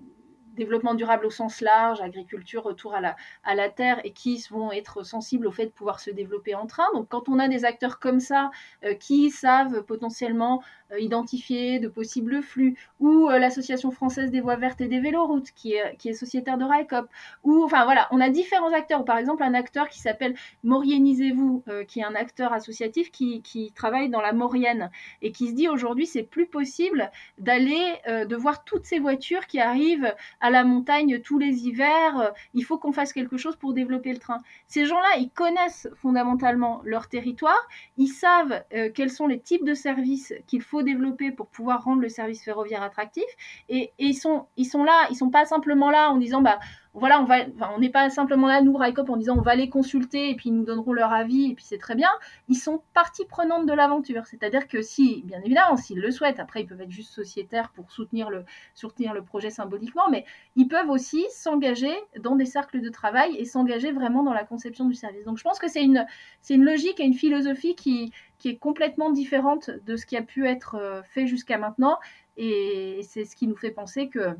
[0.56, 4.72] développement durable au sens large, agriculture, retour à la, à la terre, et qui vont
[4.72, 6.86] être sensibles au fait de pouvoir se développer en train.
[6.94, 8.52] Donc quand on a des acteurs comme ça
[9.00, 10.64] qui savent potentiellement
[11.00, 15.96] identifier de possibles flux, ou l'Association française des voies vertes et des véloroutes, qui est,
[15.98, 17.08] qui est sociétaire de RICOP,
[17.44, 22.00] ou enfin voilà, on a différents acteurs, par exemple un acteur qui s'appelle Maurienisez-vous, qui
[22.00, 24.90] est un acteur associatif qui, qui, travaille dans la Maurienne,
[25.22, 29.60] et qui se dit aujourd'hui c'est plus possible d'aller, de voir toutes ces voitures qui
[29.60, 34.12] arrivent à la montagne tous les hivers, il faut qu'on fasse quelque chose pour développer
[34.12, 34.38] le train.
[34.68, 37.68] Ces gens-là, ils connaissent fondamentalement leur territoire,
[37.98, 42.10] ils savent quels sont les types de services qu'il faut développer pour pouvoir rendre le
[42.10, 43.24] service ferroviaire attractif,
[43.70, 46.60] et, et ils, sont, ils sont là, ils sont pas simplement là en disant bah
[46.96, 47.28] voilà,
[47.76, 50.50] on n'est pas simplement là, nous, RICOP, en disant on va les consulter et puis
[50.50, 52.08] ils nous donneront leur avis et puis c'est très bien.
[52.48, 54.26] Ils sont partie prenante de l'aventure.
[54.26, 57.92] C'est-à-dire que si, bien évidemment, s'ils le souhaitent, après ils peuvent être juste sociétaires pour
[57.92, 60.24] soutenir le, soutenir le projet symboliquement, mais
[60.56, 64.86] ils peuvent aussi s'engager dans des cercles de travail et s'engager vraiment dans la conception
[64.86, 65.26] du service.
[65.26, 66.06] Donc je pense que c'est une,
[66.42, 70.22] c'est une logique et une philosophie qui, qui est complètement différente de ce qui a
[70.22, 71.98] pu être euh, fait jusqu'à maintenant.
[72.38, 74.36] Et c'est ce qui nous fait penser que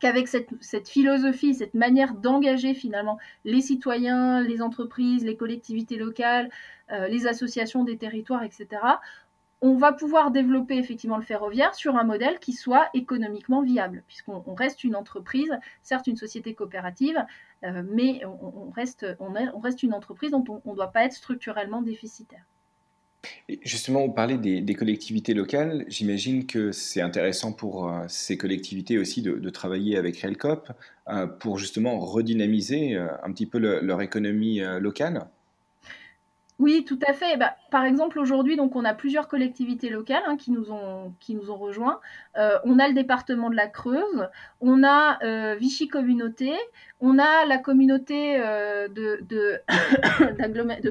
[0.00, 6.50] qu'avec cette, philosophie, cette manière d'engager finalement les citoyens, les entreprises, les collectivités locales,
[6.90, 8.80] euh, les associations des territoires, etc.,
[9.62, 14.54] on va pouvoir développer effectivement le ferroviaire sur un modèle qui soit économiquement viable, puisqu'on
[14.54, 17.22] reste une entreprise, certes une société coopérative,
[17.64, 21.82] euh, mais on, reste, on, reste une entreprise dont on ne doit pas être structurellement
[21.82, 22.44] déficitaire.
[23.62, 25.84] Justement, vous parlez des, collectivités locales.
[25.88, 30.70] J'imagine que c'est intéressant pour euh, ces collectivités aussi de, travailler avec Railcop
[31.08, 35.26] euh, pour justement redynamiser euh, un petit peu leur économie locale.
[36.60, 37.38] Oui, tout à fait.
[37.38, 41.34] Bah, par exemple, aujourd'hui, donc on a plusieurs collectivités locales hein, qui, nous ont, qui
[41.34, 42.00] nous ont rejoints.
[42.36, 44.28] Euh, on a le département de la Creuse,
[44.60, 46.52] on a euh, Vichy Communauté,
[47.00, 49.58] on a la communauté euh, de, de,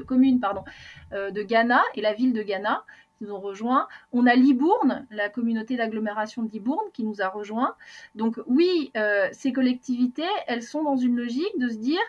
[0.08, 0.64] communes pardon,
[1.12, 2.84] de Ghana et la ville de Ghana
[3.18, 3.86] qui nous ont rejoints.
[4.10, 7.76] On a Libourne, la communauté d'agglomération de Libourne qui nous a rejoints.
[8.16, 8.92] Donc oui,
[9.30, 12.00] ces collectivités, elles sont dans une logique de se dire,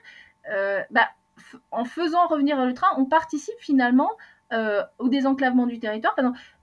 [0.90, 1.10] bah,
[1.72, 4.12] en faisant revenir le train, on participe finalement
[4.54, 6.16] euh, au désenclavement du territoire.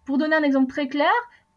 [0.05, 1.11] pour donner un exemple très clair,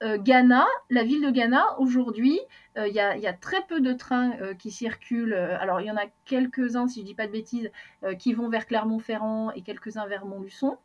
[0.04, 2.39] euh, Ghana, la ville de Ghana, aujourd'hui,
[2.78, 5.34] euh, il y, a très peu de trains qui circulent.
[5.34, 7.70] Alors, il y en a quelques-uns, si je ne dis pas de bêtises,
[8.17, 10.78] qui vont vers Clermont-Ferrand et quelques-uns vers Montluçon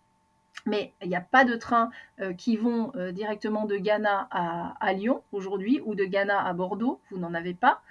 [0.66, 1.90] mais il n'y a pas de trains
[2.20, 7.00] euh, qui vont euh, directement de Ghana à, Lyon aujourd'hui ou de Ghana à Bordeaux,
[7.10, 7.82] vous n'en avez pas.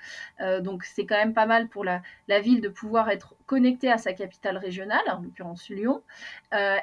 [0.42, 2.02] Euh, donc c'est quand même pas mal pour la,
[2.42, 6.02] ville de pouvoir être connectée à sa capitale régionale, en l'occurrence Lyon.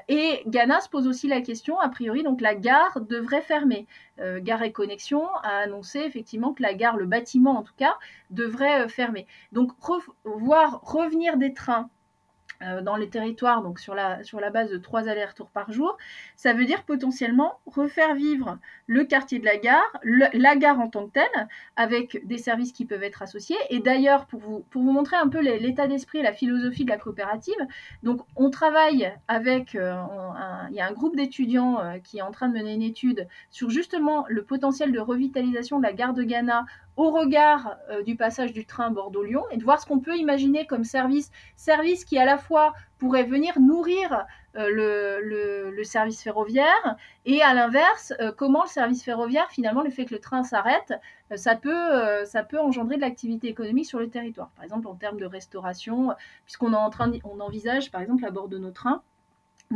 [0.08, 3.86] et Ghana se pose aussi la question, a priori, donc la gare devrait fermer.
[4.18, 7.98] gare et Connexion a annoncé effectivement que la gare, le bâtiment en tout cas,
[8.30, 9.26] devrait fermer.
[9.50, 9.72] Donc
[10.24, 11.90] voir revenir des trains
[12.83, 14.20] dans les territoires, donc sur la,
[14.53, 15.96] base de trois allers-retours par jour,
[16.37, 21.07] ça veut dire potentiellement refaire vivre le quartier de la gare, la gare en tant
[21.07, 23.57] que telle, avec des services qui peuvent être associés.
[23.70, 27.55] Et d'ailleurs, pour vous, montrer un peu l'état d'esprit la philosophie de la coopérative,
[28.03, 29.94] donc on travaille avec, euh,
[30.70, 33.27] il y a un groupe d'étudiants euh, qui est en train de mener une étude
[33.51, 38.16] sur justement le potentiel de revitalisation de la gare de Ghana au regard euh, du
[38.16, 42.18] passage du train Bordeaux-Lyon et de voir ce qu'on peut imaginer comme service, service qui
[42.18, 44.26] à la fois pourrait venir nourrir
[44.57, 50.05] euh, le, service ferroviaire et à l'inverse, euh, comment le service ferroviaire, finalement, le fait
[50.05, 50.94] que le train s'arrête,
[51.35, 54.50] ça, peut, ça peut engendrer de l'activité économique sur le territoire.
[54.55, 56.11] Par exemple, en termes de restauration,
[56.44, 59.02] puisqu'on on envisage, par exemple, à bord de nos trains,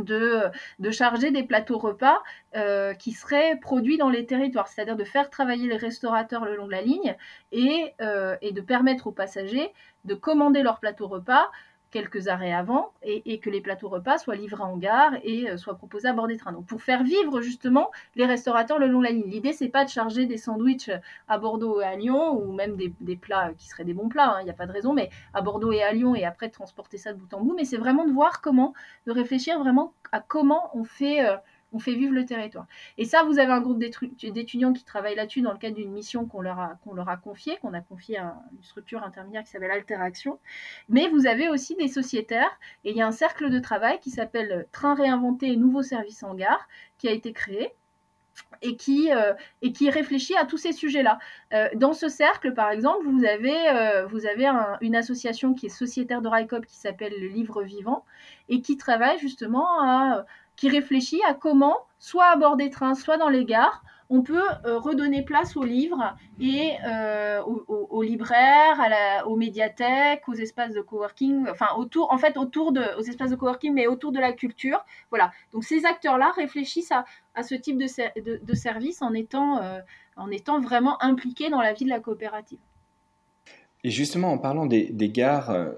[0.03, 0.51] de,
[0.91, 2.21] charger des plateaux repas
[2.55, 6.67] euh, qui seraient produits dans les territoires, c'est-à-dire de faire travailler les restaurateurs le long
[6.67, 7.15] de la ligne
[7.51, 9.71] et, euh, et de permettre aux passagers
[10.05, 11.49] de commander leur plateau repas
[11.97, 15.73] quelques arrêts avant et, que les plateaux repas soient livrés en gare et euh, soient
[15.73, 16.51] proposés à bord des trains.
[16.51, 19.27] Donc pour faire vivre justement les restaurateurs le long de la ligne.
[19.27, 20.91] L'idée c'est pas de charger des sandwichs
[21.27, 24.41] à Bordeaux et à Lyon ou même des, plats qui seraient des bons plats, il
[24.41, 26.53] hein, n'y a pas de raison, mais à Bordeaux et à Lyon et après de
[26.53, 27.55] transporter ça de bout en bout.
[27.55, 28.73] Mais c'est vraiment de voir comment,
[29.07, 31.35] de réfléchir vraiment à comment on fait euh,
[31.73, 32.65] on fait vivre le territoire.
[32.97, 36.25] Et ça, vous avez un groupe d'étudiants qui travaillent là-dessus dans le cadre d'une mission
[36.25, 40.39] qu'on leur a, confiée, qu'on a confiée à une structure intermédiaire qui s'appelle Alteraction.
[40.89, 44.11] Mais vous avez aussi des sociétaires, et il y a un cercle de travail qui
[44.11, 47.73] s'appelle Train réinventé et nouveaux services en gare, qui a été créé
[48.61, 51.19] et qui, euh, et qui réfléchit à tous ces sujets-là.
[51.53, 54.07] Euh, dans ce cercle, par exemple, vous avez, euh,
[54.81, 58.05] une association qui est sociétaire de RICOP qui s'appelle le Livre Vivant
[58.49, 60.25] et qui travaille justement à
[60.57, 64.43] qui réfléchit à comment, soit à bord des trains, soit dans les gares, on peut
[64.63, 66.75] redonner place aux livres et
[67.45, 73.01] aux, libraires, aux médiathèques, aux espaces de coworking, enfin autour, en fait autour de, aux
[73.01, 74.85] espaces de coworking, mais autour de la culture.
[75.09, 75.31] Voilà.
[75.51, 79.59] Donc ces acteurs-là réfléchissent à, ce type de, service en étant,
[80.15, 82.59] en étant vraiment impliqués dans la vie de la coopérative.
[83.83, 85.71] Et justement, en parlant des, gares, euh,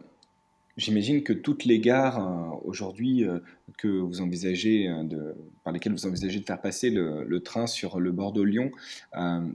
[0.79, 3.39] j'imagine que toutes les gares euh, aujourd'hui euh,
[3.77, 8.11] que vous envisagez de, par lesquelles vous envisagez de faire passer le, train sur le
[8.11, 8.71] bord de Lyon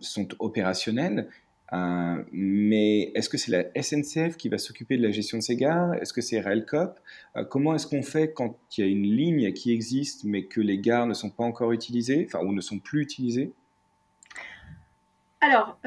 [0.01, 1.29] sont opérationnelles.
[2.33, 5.95] mais est-ce que c'est la SNCF qui va s'occuper de la gestion de ces gares?
[5.95, 6.99] Est-ce que c'est Railcop
[7.51, 10.79] Comment est-ce qu'on fait quand il y a une ligne qui existe mais que les
[10.79, 13.53] gares ne sont pas encore utilisées, enfin ou ne sont plus utilisées?
[15.43, 15.79] Alors,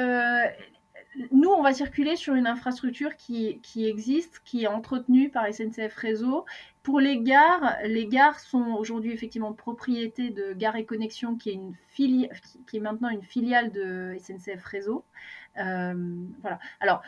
[1.31, 6.45] nous, on va circuler sur une infrastructure qui, existe, qui est entretenue par SNCF Réseau.
[6.83, 11.53] Pour les gares, les gares sont aujourd'hui effectivement propriété de Gare et Connexion, qui est,
[11.53, 15.03] une qui, est maintenant une filiale de SNCF Réseau.
[15.57, 15.93] Euh,
[16.41, 16.59] voilà.
[16.79, 17.01] Alors,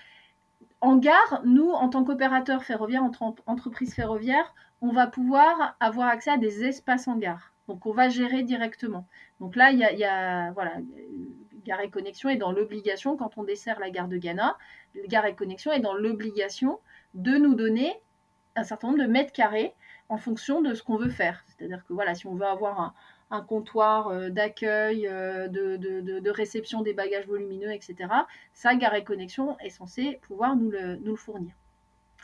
[0.82, 3.36] en gare, nous, en tant qu'opérateur ferroviaire, en tant
[3.88, 7.54] ferroviaire, on va pouvoir avoir accès à des espaces en gare.
[7.68, 9.06] Donc, on va gérer directement.
[9.40, 10.78] Donc là, il y a, y a voilà,
[11.70, 14.58] Gare et Connexion est dans l'obligation, quand on dessert la gare de Ghana,
[15.06, 16.80] Gare et Connexion est dans l'obligation
[17.14, 17.94] de nous donner
[18.56, 19.76] un certain nombre de mètres carrés
[20.10, 21.46] en fonction de ce qu'on veut faire.
[21.46, 22.96] C'est-à-dire que voilà, si on veut avoir
[23.30, 28.10] un, comptoir euh, d'accueil, euh, de, réception des bagages volumineux, etc.,
[28.52, 31.54] ça, Gare et Connexion est censé pouvoir nous le fournir.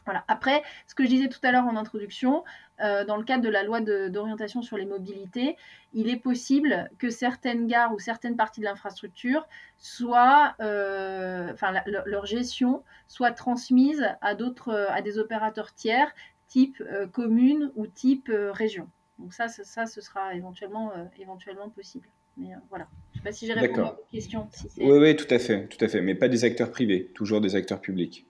[0.05, 0.23] Voilà.
[0.27, 2.43] Après, ce que je disais tout à l'heure en introduction,
[2.81, 5.57] euh, dans le cadre de la loi d'orientation sur les mobilités,
[5.93, 12.25] il est possible que certaines gares ou certaines parties de l'infrastructure soient, euh, enfin, leur
[12.25, 16.13] gestion soit transmise à d'autres, à des opérateurs tiers,
[16.47, 18.87] type euh, commune ou type région.
[19.17, 22.07] Donc ça, ça, ce sera éventuellement, éventuellement possible.
[22.37, 22.87] Mais voilà.
[23.13, 24.49] Je ne sais pas si j'ai répondu à votre question.
[24.77, 26.01] oui, oui, tout à fait, tout à fait.
[26.01, 28.27] Mais pas des acteurs privés, toujours des acteurs publics.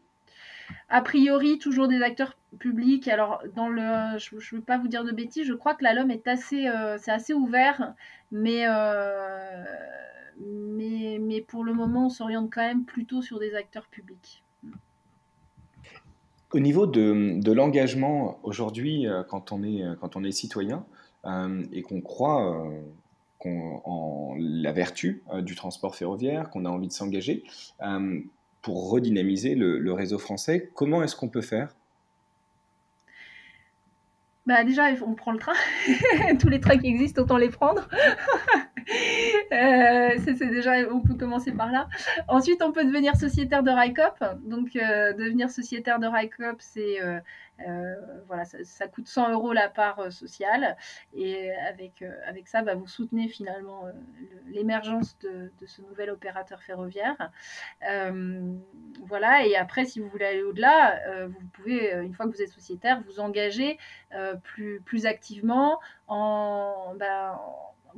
[0.90, 3.08] A priori, toujours des acteurs publics.
[3.08, 5.94] Alors, dans le, je ne veux pas vous dire de bêtises, je crois que la
[5.94, 7.94] LOM est assez, euh, c'est assez ouvert,
[8.32, 9.64] mais, euh,
[10.40, 14.44] mais, mais pour le moment, on s'oriente quand même plutôt sur des acteurs publics.
[16.52, 20.86] Au niveau de, de l'engagement aujourd'hui, euh, quand, on est, quand on est citoyen
[21.72, 22.64] et qu'on croit
[23.44, 27.44] en la vertu du transport ferroviaire, qu'on a envie de s'engager,
[28.66, 30.72] pour redynamiser le, réseau français.
[30.74, 31.76] Comment est-ce qu'on peut faire?
[34.48, 35.54] Bah déjà, on prend le train.
[36.40, 37.88] Tous les trains qui existent, autant les prendre.
[39.52, 41.88] Euh, c'est déjà, on peut commencer par là.
[42.28, 44.24] Ensuite, on peut devenir sociétaire de RICOP.
[44.44, 47.96] Donc, euh, devenir sociétaire de RICOP, c'est euh,
[48.28, 50.78] voilà, ça, coûte 100 euros la part sociale.
[51.14, 53.84] Et avec, avec ça, bah, vous soutenez finalement
[54.48, 57.32] l'émergence de, ce nouvel opérateur ferroviaire.
[59.06, 59.46] voilà.
[59.46, 63.02] Et après, si vous voulez aller au-delà, vous pouvez, une fois que vous êtes sociétaire,
[63.06, 63.78] vous engager
[64.44, 67.40] plus, plus activement en, bah,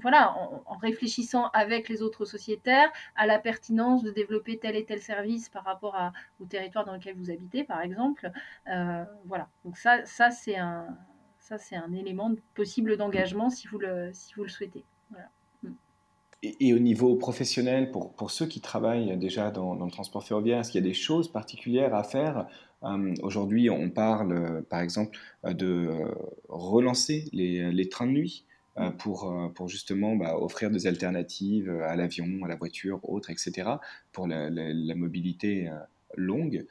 [0.01, 5.01] voilà, en, réfléchissant avec les autres sociétaires à la pertinence de développer tel et tel
[5.01, 5.95] service par rapport
[6.39, 8.31] au territoire dans lequel vous habitez, par exemple.
[8.71, 10.87] Euh, voilà, donc ça, ça c'est un,
[11.71, 14.83] un élément possible d'engagement si vous le, si vous le souhaitez.
[15.63, 15.69] Mm.
[16.43, 20.71] Et, au niveau professionnel, pour, pour, ceux qui travaillent déjà dans, le transport ferroviaire, est-ce
[20.71, 22.47] qu'il y a des choses particulières à faire?
[22.83, 25.89] Euh, Aujourd'hui, on parle, par exemple, de
[26.49, 28.45] relancer les, les trains de nuit.
[28.79, 33.31] Euh, pour, euh, pour justement bah, offrir des alternatives à l'avion, à la voiture, autres,
[33.31, 33.69] etc.,
[34.11, 34.49] pour la,
[34.95, 35.73] mobilité euh,
[36.15, 36.65] longue.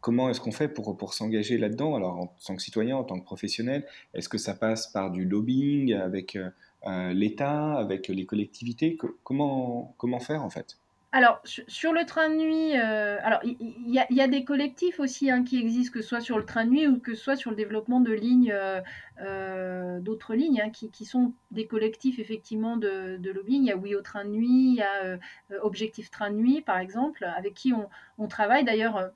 [0.00, 1.96] comment est-ce qu'on fait pour, s'engager là-dedans?
[1.96, 5.24] Alors, en tant que citoyen, en tant que professionnel, est-ce que ça passe par du
[5.24, 6.38] lobbying avec
[7.12, 8.98] l'État, avec les collectivités?
[9.24, 10.81] Comment faire en fait?
[11.14, 15.44] Alors, sur le train de nuit, euh, alors il y, a des collectifs aussi hein,
[15.44, 17.50] qui existent, que ce soit sur le train de nuit ou que ce soit sur
[17.50, 18.80] le développement de lignes, euh,
[19.20, 23.62] euh, d'autres lignes, hein, qui, sont des collectifs effectivement de, lobbying.
[23.62, 25.18] Il y a Oui au train de nuit, il y a
[25.60, 28.64] Objectif Train de nuit, par exemple, avec qui on, on travaille.
[28.64, 29.12] D'ailleurs,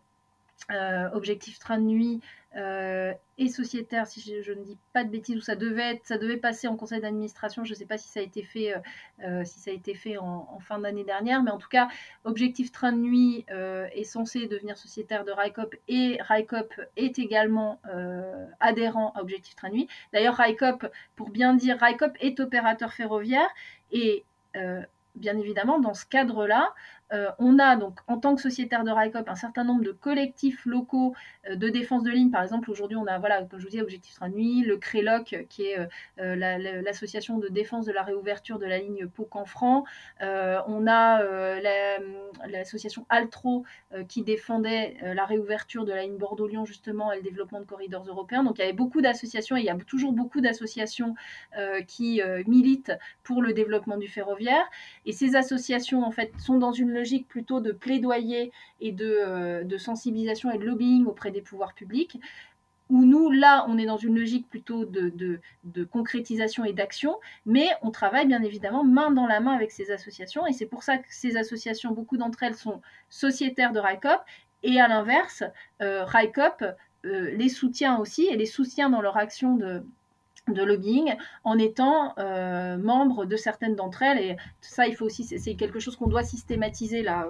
[1.13, 2.21] Objectif Train de nuit
[2.57, 6.39] euh, et sociétaire, si je, ne dis pas de bêtises, où ça devait, ça devait
[6.39, 7.65] passer en conseil d'administration.
[7.65, 8.79] Je ne sais pas si ça a été fait, euh,
[9.25, 11.89] euh, si ça a été fait en, fin d'année dernière, mais en tout cas,
[12.25, 17.79] Objectif Train de Nuit est censé devenir sociétaire de RICOP et RICOP est également
[18.59, 19.89] adhérent à Objectif Train de Nuit.
[20.13, 23.49] D'ailleurs, RICOP, pour bien dire, RICOP est opérateur ferroviaire
[23.93, 24.25] et
[25.17, 26.75] bien évidemment, dans ce cadre-là,
[27.13, 30.67] euh, on a donc en tant que sociétaire de RICOP un certain nombre de collectifs
[30.67, 31.15] locaux
[31.49, 32.31] euh, de défense de ligne.
[32.31, 35.47] Par exemple, aujourd'hui, on a, voilà, comme je vous disais, Objectif Train Nuit, le CRELOC,
[35.49, 35.79] qui est
[36.17, 39.85] l'association de défense de la réouverture de la ligne Pau-Canfranc.
[40.21, 41.23] on a
[42.49, 43.65] l'association Altro
[44.09, 48.43] qui défendait la réouverture de la ligne Bordeaux-Lyon, justement, et le développement de corridors européens.
[48.43, 51.15] Donc, il y avait beaucoup d'associations, et il y a toujours beaucoup d'associations
[51.87, 52.93] qui militent
[53.23, 54.65] pour le développement du ferroviaire.
[55.05, 59.65] Et ces associations, en fait, sont dans une logique plutôt de plaidoyer et de, euh,
[59.65, 62.19] de sensibilisation et de lobbying auprès des pouvoirs publics
[62.89, 67.19] où nous, là, on est dans une logique plutôt de, de, de concrétisation et d'action,
[67.45, 70.83] mais on travaille bien évidemment main dans la main avec ces associations, et c'est pour
[70.83, 72.81] ça que ces associations, beaucoup d'entre elles sont
[73.11, 74.21] sociétaires de RICOP,
[74.63, 75.43] et à l'inverse,
[75.83, 76.05] euh,
[77.05, 79.83] euh, les soutient aussi, et les soutient dans leur action de,
[80.49, 84.19] de lobbying en étant euh, membre de certaines d'entre elles.
[84.19, 87.29] Et ça, il faut aussi, c'est quelque chose qu'on doit systématiser là.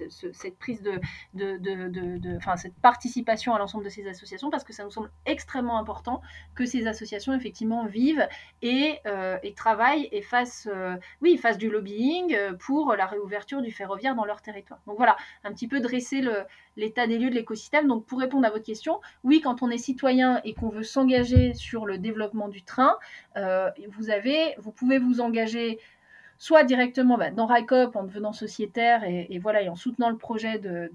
[0.00, 1.00] Euh, cette prise de,
[1.34, 5.10] de, de, enfin, cette participation à l'ensemble de ces associations parce que ça nous semble
[5.26, 6.20] extrêmement important
[6.54, 8.26] que ces associations effectivement vivent
[8.62, 10.68] et, euh, travaillent et fassent,
[11.20, 14.80] oui, fassent du lobbying pour la réouverture du ferroviaire dans leur territoire.
[14.86, 16.22] Donc voilà, un petit peu dresser
[16.76, 17.88] l'état des lieux de l'écosystème.
[17.88, 21.54] Donc pour répondre à votre question, oui, quand on est citoyen et qu'on veut s'engager
[21.54, 22.96] sur le développement du train,
[23.36, 25.78] euh, vous, avez, vous pouvez vous engager
[26.38, 30.58] soit directement bah, dans RICOP en devenant sociétaire et, voilà, et en soutenant le projet
[30.58, 30.90] de,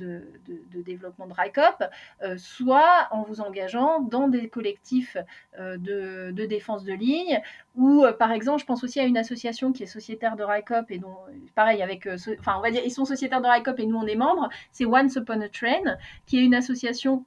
[0.74, 1.84] développement de RICOP,
[2.24, 5.18] euh, soit en vous engageant dans des collectifs
[5.60, 7.42] euh, de, défense de ligne,
[7.76, 11.00] ou par exemple, je pense aussi à une association qui est sociétaire de RICOP et
[11.00, 11.18] dont,
[11.56, 12.08] pareil, avec,
[12.40, 14.86] enfin, on va dire, ils sont sociétaires de RICOP et nous on est membres, c'est
[14.86, 17.26] Once Upon a Train, qui est une association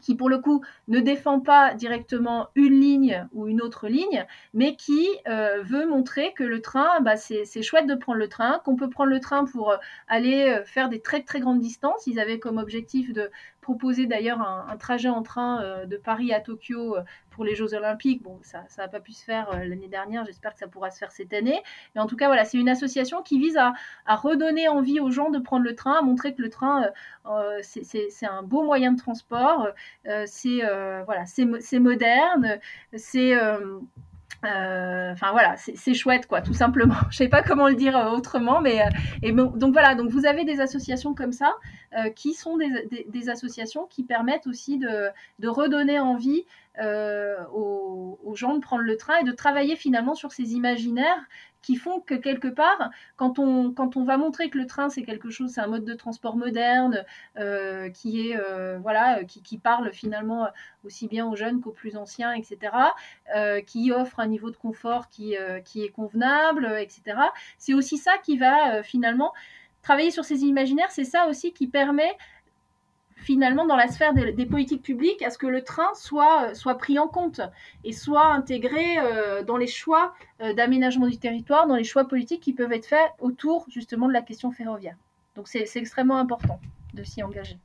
[0.00, 4.76] qui pour le coup ne défend pas directement une ligne ou une autre ligne, mais
[4.76, 8.76] qui euh, veut montrer que le train, bah, c'est chouette de prendre le train, qu'on
[8.76, 9.76] peut prendre le train pour euh,
[10.08, 12.06] aller euh, faire des très très grandes distances.
[12.06, 13.30] Ils avaient comme objectif de
[13.66, 17.74] proposé d'ailleurs un, trajet en train euh, de Paris à Tokyo euh, pour les Jeux
[17.74, 18.22] Olympiques.
[18.22, 20.98] Bon, ça n'a pas pu se faire euh, l'année dernière, j'espère que ça pourra se
[20.98, 21.60] faire cette année.
[21.92, 23.74] Mais en tout cas, voilà, c'est une association qui vise à,
[24.06, 26.86] redonner envie aux gens de prendre le train, à montrer que le train,
[27.62, 29.66] c'est un beau moyen de transport,
[30.26, 30.60] c'est
[31.04, 32.60] voilà, c'est moderne,
[32.94, 33.34] c'est
[34.42, 36.94] enfin voilà, c'est chouette quoi, tout simplement.
[37.10, 40.44] Je sais pas comment le dire euh, autrement, mais euh, donc voilà, donc vous avez
[40.44, 41.54] des associations comme ça
[42.14, 46.44] qui sont des, associations qui permettent aussi de, redonner envie
[46.78, 51.24] aux, gens de prendre le train et de travailler finalement sur ces imaginaires
[51.66, 55.50] qui font que quelque part, quand on, va montrer que le train c'est quelque chose,
[55.50, 57.04] c'est un mode de transport moderne,
[57.38, 60.46] euh, qui est euh, voilà, qui, qui, parle finalement
[60.84, 62.72] aussi bien aux jeunes qu'aux plus anciens, etc.,
[63.34, 67.18] euh, qui offre un niveau de confort qui, qui est convenable, etc.
[67.58, 69.32] C'est aussi ça qui va finalement
[69.82, 72.16] travailler sur ces imaginaires, c'est ça aussi qui permet
[73.16, 76.98] finalement dans la sphère des, politiques publiques à ce que le train soit, soit pris
[76.98, 77.40] en compte
[77.82, 82.42] et soit intégré euh, dans les choix euh, d'aménagement du territoire, dans les choix politiques
[82.42, 84.96] qui peuvent être faits autour justement de la question ferroviaire.
[85.34, 86.60] Donc c'est extrêmement important
[86.94, 87.58] de s'y engager.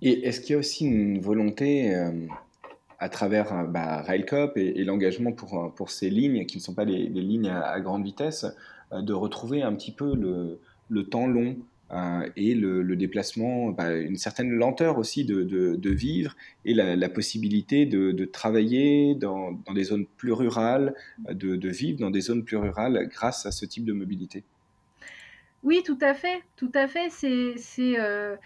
[0.00, 2.10] Et est-ce qu'il y a aussi une volonté euh,
[3.00, 7.08] à travers bah, Railcop et, l'engagement pour, pour ces lignes qui ne sont pas les,
[7.08, 8.46] lignes à, grande vitesse,
[8.92, 10.14] de retrouver un petit peu
[10.88, 11.56] le temps long
[11.90, 18.24] euh, et le, déplacement, bah, une certaine lenteur aussi de, vivre et la, possibilité de,
[18.24, 20.94] travailler dans, des zones plus rurales,
[21.30, 24.44] de, vivre dans des zones plus rurales grâce à ce type de mobilité.
[25.64, 27.08] Oui, tout à fait, tout à fait.
[27.10, 28.36] C'est, euh,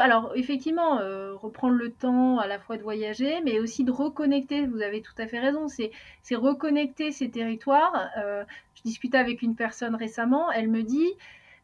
[0.00, 4.66] alors effectivement euh, reprendre le temps à la fois de voyager, mais aussi de reconnecter.
[4.66, 5.66] Vous avez tout à fait raison.
[5.68, 5.90] C'est
[6.34, 8.08] reconnecter ces territoires.
[8.16, 10.50] je discutais avec une personne récemment.
[10.52, 11.12] Elle me dit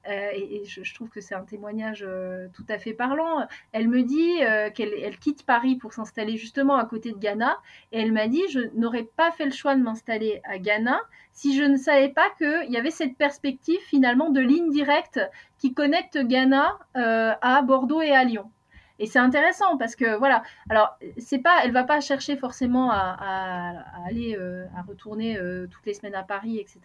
[0.08, 3.46] euh, et, je, trouve que c'est un témoignage euh, tout à fait parlant.
[3.72, 7.58] Elle me dit euh, qu'elle quitte Paris pour s'installer justement à côté de Ghana,
[7.92, 11.00] et elle m'a dit je n'aurais pas fait le choix de m'installer à Ghana
[11.32, 15.20] si je ne savais pas qu'il y avait cette perspective finalement de ligne directe
[15.58, 18.50] qui connecte Ghana à Bordeaux et à Lyon.
[18.98, 23.84] Et c'est intéressant parce que voilà, alors c'est pas, elle va pas chercher forcément à,
[24.06, 26.80] aller, euh, à retourner euh, toutes les semaines à Paris, etc.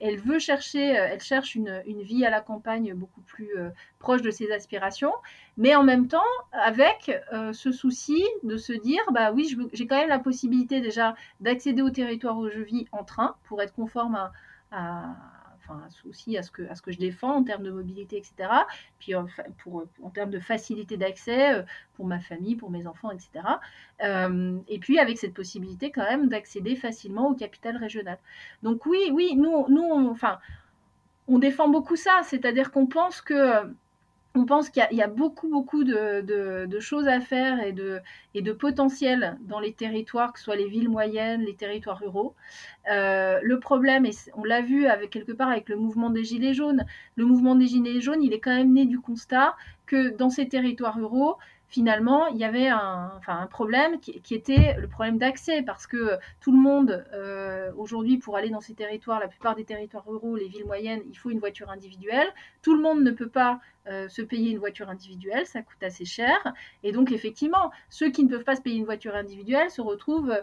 [0.00, 3.50] Elle veut chercher, euh, elle cherche une, une, vie à la campagne beaucoup plus
[3.98, 5.12] proche de ses aspirations,
[5.56, 6.20] mais en même temps
[6.52, 7.12] avec
[7.52, 11.90] ce souci de se dire, bah oui, j'ai quand même la possibilité déjà d'accéder au
[11.90, 14.30] territoire où je vis en train pour être conforme
[14.72, 15.14] à
[15.62, 18.48] enfin, aussi à ce, que, à ce que je défends en termes de mobilité, etc.
[18.98, 19.12] Puis
[19.58, 21.62] pour, en termes de facilité d'accès euh,
[21.94, 23.30] pour ma famille, pour mes enfants, etc.
[24.02, 28.18] Euh, et puis avec cette possibilité quand même d'accéder facilement au capital régional.
[28.62, 30.38] Donc oui, oui, nous, nous enfin,
[31.28, 33.74] on défend beaucoup ça, c'est-à-dire qu'on pense que
[34.34, 39.60] on pense qu'il y, a beaucoup, beaucoup de, choses à faire et de, potentiel dans
[39.60, 42.34] les territoires, que ce soit les villes moyennes, les territoires ruraux.
[42.90, 46.54] Euh, le problème, et on l'a vu avec quelque part avec le mouvement des Gilets
[46.54, 46.84] jaunes,
[47.16, 49.54] le mouvement des Gilets jaunes, il est quand même né du constat
[49.86, 51.36] que dans ces territoires ruraux,
[51.72, 53.18] finalement, il y avait un,
[53.50, 58.50] problème qui, était le problème d'accès, parce que tout le monde, euh, aujourd'hui, pour aller
[58.50, 61.70] dans ces territoires, la plupart des territoires ruraux, les villes moyennes, il faut une voiture
[61.70, 62.28] individuelle.
[62.60, 63.58] Tout le monde ne peut pas
[63.88, 66.36] euh, se payer une voiture individuelle, ça coûte assez cher.
[66.82, 70.30] Et donc, effectivement, ceux qui ne peuvent pas se payer une voiture individuelle se retrouvent,
[70.30, 70.42] euh,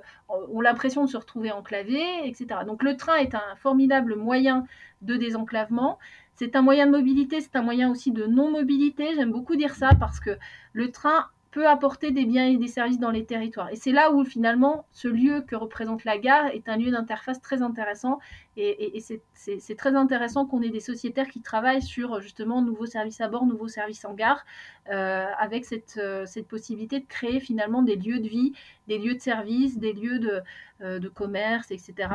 [0.52, 2.62] ont l'impression de se retrouver enclavés, etc.
[2.66, 4.66] Donc, le train est un formidable moyen
[5.04, 6.00] de désenclavement.
[6.40, 9.14] C'est un moyen de mobilité, c'est un moyen aussi de non-mobilité.
[9.14, 10.38] J'aime beaucoup dire ça parce que
[10.72, 13.70] le train peut apporter des biens et des services dans les territoires.
[13.72, 17.42] Et c'est là où finalement ce lieu que représente la gare est un lieu d'interface
[17.42, 18.20] très intéressant.
[18.56, 23.28] Et, c'est très intéressant qu'on ait des sociétaires qui travaillent sur justement nouveaux services à
[23.28, 24.46] bord, nouveaux services en gare,
[24.90, 25.66] euh, avec
[25.98, 28.54] euh, cette, possibilité de créer finalement des lieux de vie,
[28.90, 30.42] des lieux de service, des lieux de,
[30.82, 32.10] euh, de commerce, etc.,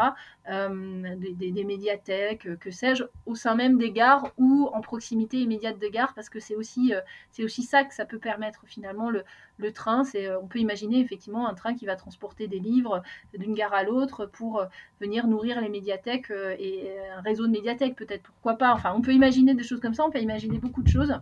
[0.47, 5.91] des, des, médiathèques, que sais-je, au sein même des gares ou en proximité immédiate des
[5.91, 6.93] gares, parce que c'est aussi,
[7.39, 9.25] aussi ça que ça peut permettre finalement le,
[9.59, 13.03] le train, c'est, euh, on peut imaginer effectivement un train qui va transporter des livres
[13.39, 14.67] d'une gare à l'autre pour euh,
[15.01, 18.73] venir nourrir les médiathèques euh, et un réseau de médiathèques peut-être, pourquoi pas.
[18.73, 21.15] Enfin, on peut imaginer des choses comme ça, on peut imaginer beaucoup de choses.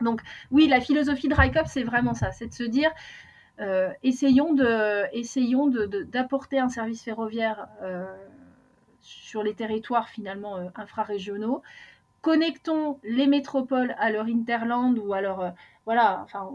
[0.00, 2.90] Donc oui, la philosophie de RICOP, c'est vraiment ça, c'est de se dire,
[4.02, 7.68] essayons de, essayons d'apporter un service ferroviaire
[9.00, 11.62] sur les territoires finalement infrarégionaux.
[12.22, 15.54] Connectons les métropoles à leur interland ou à leur
[15.86, 16.50] voilà, enfin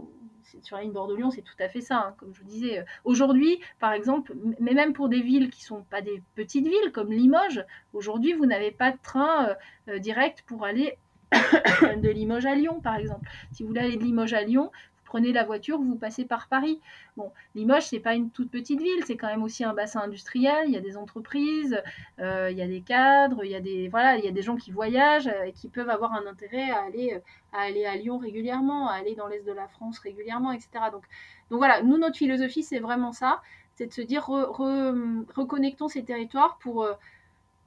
[0.62, 1.98] sur la ligne Bordeaux-Lyon, c'est tout à fait ça.
[1.98, 5.62] Hein, comme je vous disais, euh, aujourd'hui, par exemple, mais même pour des villes qui
[5.62, 9.56] ne sont pas des petites villes comme Limoges, aujourd'hui, vous n'avez pas de train euh,
[9.90, 10.98] euh, direct pour aller
[11.32, 13.28] de Limoges à Lyon, par exemple.
[13.52, 14.72] Si vous voulez aller de Limoges à Lyon,
[15.06, 16.82] prenez la voiture, vous passez par Paris.
[17.16, 20.66] Bon, Limoges, c'est pas une toute petite ville, c'est quand même aussi un bassin industriel.
[20.68, 21.82] Il y a des entreprises,
[22.20, 24.42] euh, il y a des cadres, il y a des voilà, il y a des
[24.42, 27.20] gens qui voyagent euh, et qui peuvent avoir un intérêt à aller euh,
[27.54, 30.70] à aller à Lyon régulièrement, à aller dans l'est de la France régulièrement, etc.
[30.92, 31.04] Donc,
[31.50, 33.42] donc voilà, nous notre philosophie, c'est vraiment ça,
[33.76, 36.88] c'est de se dire reconnectons ces territoires pour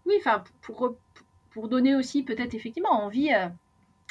[0.04, 0.94] oui, enfin pour
[1.50, 3.30] pour donner aussi peut-être effectivement envie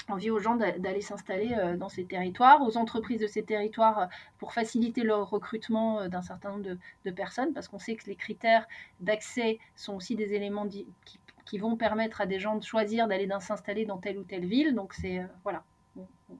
[0.08, 4.06] envie aux gens d'aller s'installer euh, dans ces territoires, aux entreprises de ces territoires euh,
[4.38, 8.16] pour faciliter leur recrutement euh, d'un certain nombre de, personnes, parce qu'on sait que les
[8.16, 8.68] critères
[9.00, 13.86] d'accès sont aussi des éléments qui, vont permettre à des gens de choisir d'aller s'installer
[13.86, 14.76] dans telle ou telle ville.
[14.76, 15.64] Donc c'est voilà,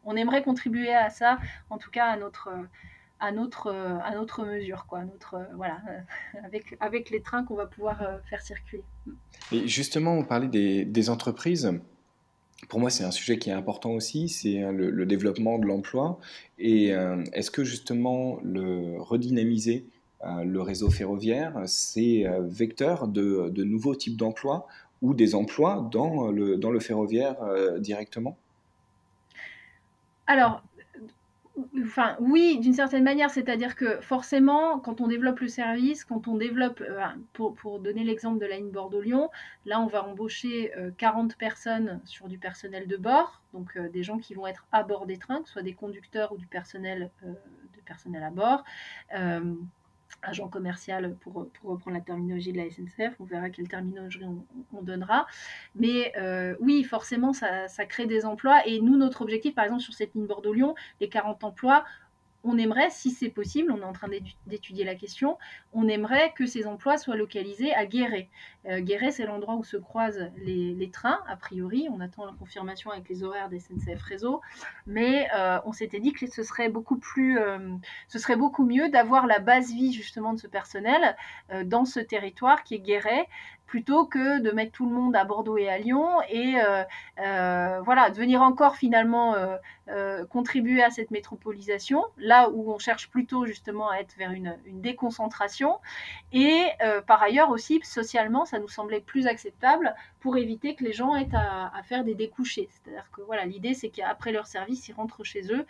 [0.04, 1.40] on, aimerait contribuer à ça,
[1.70, 2.50] en tout cas à notre
[3.20, 5.80] à notre, à notre mesure, quoi, notre, voilà,
[6.44, 8.00] avec, avec les trains qu'on va pouvoir
[8.30, 8.84] faire circuler.
[9.52, 11.72] Et justement, on parlait des entreprises
[12.70, 16.20] pour moi, c'est un sujet qui est important aussi, c'est euh, le, développement de l'emploi.
[16.58, 19.86] Et euh, est-ce que justement le redynamiser
[20.26, 24.68] euh, le réseau ferroviaire, c'est vecteur de, de, nouveaux types d'emplois
[25.04, 27.38] ou des emplois dans le, dans le ferroviaire
[27.80, 28.36] directement?
[30.26, 30.64] Alors,
[32.20, 36.82] Oui, d'une certaine manière, c'est-à-dire que forcément, quand on développe le service, quand on développe,
[36.82, 37.04] euh,
[37.34, 39.30] pour, donner l'exemple de la ligne Bordeaux-Lyon,
[39.66, 44.04] là, on va embaucher 40 euh, personnes sur du personnel de bord, donc euh, des
[44.04, 46.46] gens qui vont être à bord des trains, que ce soit des conducteurs ou du
[46.48, 47.10] personnel
[48.22, 48.64] à bord
[50.22, 54.22] agent commercial pour, pour, reprendre la terminologie de la SNCF, on verra quelle terminologie
[54.74, 55.26] on, donnera.
[55.76, 58.66] Mais euh, oui, forcément, ça, ça, crée des emplois.
[58.66, 61.84] Et nous, notre objectif, par exemple, sur cette ligne Bordeaux-Lyon, les 40 emplois,
[62.48, 64.08] on aimerait, si c'est possible, on est en train
[64.46, 65.38] d'étudier la question,
[65.74, 68.30] on aimerait que ces emplois soient localisés à Guéret.
[68.66, 71.88] Euh, Guéret, c'est l'endroit où se croisent les, trains, a priori.
[71.92, 74.42] On attend la confirmation avec les horaires des SNCF Réseau.
[74.86, 77.76] Mais euh, on s'était dit que ce serait beaucoup euh,
[78.08, 81.16] ce serait beaucoup mieux d'avoir la base vie justement de ce personnel
[81.66, 83.28] dans ce territoire qui est Guéret,
[83.68, 86.84] plutôt que de mettre tout le monde à Bordeaux et à Lyon et euh,
[87.20, 89.36] euh, voilà, de venir encore finalement
[89.90, 94.58] euh, contribuer à cette métropolisation, là où on cherche plutôt justement à être vers une,
[94.66, 95.80] déconcentration.
[96.32, 96.66] Et
[97.06, 101.30] par ailleurs aussi, socialement, ça nous semblait plus acceptable pour éviter que les gens aient
[101.34, 102.70] à, faire des découchés.
[102.72, 105.66] C'est-à-dire que voilà, l'idée c'est qu'après leur service, ils rentrent chez eux,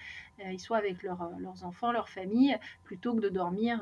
[0.45, 3.81] ils soient avec leurs enfants, leur famille, plutôt que de dormir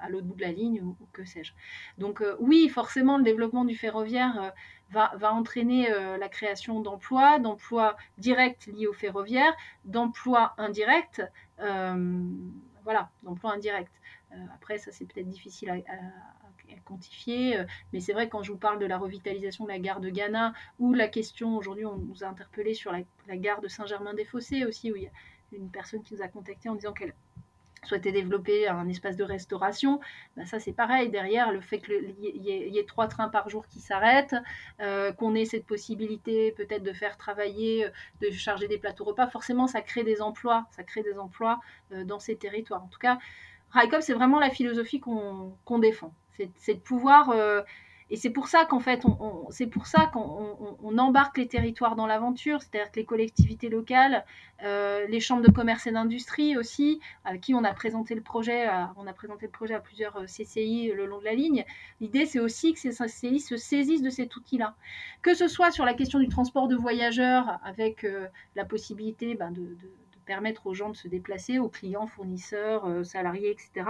[0.00, 1.52] à, l'autre bout de la ligne ou, que sais-je.
[1.98, 4.50] Donc euh, oui, forcément, le développement du ferroviaire euh,
[4.90, 11.22] va, entraîner euh, la création d'emplois, d'emplois directs liés au ferroviaire, d'emplois indirects,
[12.84, 13.90] voilà, d'emplois indirects.
[14.54, 15.82] après, ça c'est peut-être difficile à,
[16.84, 17.64] quantifié.
[17.92, 20.52] Mais c'est vrai, quand je vous parle de la revitalisation de la gare de Ghana,
[20.78, 24.92] ou la question, aujourd'hui, on nous a interpellé sur la, la gare de Saint-Germain-des-Fossés aussi,
[24.92, 25.10] où il y a
[25.52, 27.14] une personne qui nous a contacté en disant qu'elle
[27.86, 30.00] souhaitait développer un espace de restauration,
[30.36, 31.08] ben ça c'est pareil.
[31.08, 34.36] Derrière, le fait qu'il y, y, ait trois trains par jour qui s'arrêtent,
[34.80, 37.86] euh, qu'on ait cette possibilité peut-être de faire travailler,
[38.20, 41.60] de charger des plateaux repas, forcément ça crée des emplois, ça crée des emplois
[41.92, 42.82] euh, dans ces territoires.
[42.82, 43.18] En tout cas,
[43.72, 46.12] RICOP, c'est vraiment la philosophie qu'on qu défend.
[46.56, 47.62] C'est de pouvoir euh,
[48.08, 51.96] et c'est pour ça qu'en fait, on, c'est pour ça qu'on on, embarque les territoires
[51.96, 54.24] dans l'aventure, c'est-à-dire que les collectivités locales,
[54.62, 58.64] euh, les chambres de commerce et d'industrie aussi, à qui on a présenté le projet,
[58.66, 61.64] à, on a présenté le projet à plusieurs euh, CCI le long de la ligne.
[62.00, 64.76] L'idée, c'est aussi que ces CCI se saisissent de cet outil-là,
[65.22, 69.50] que ce soit sur la question du transport de voyageurs, avec euh, la possibilité ben,
[69.50, 69.76] de
[70.26, 73.88] permettre aux gens de se déplacer, aux clients, fournisseurs, euh, salariés, etc.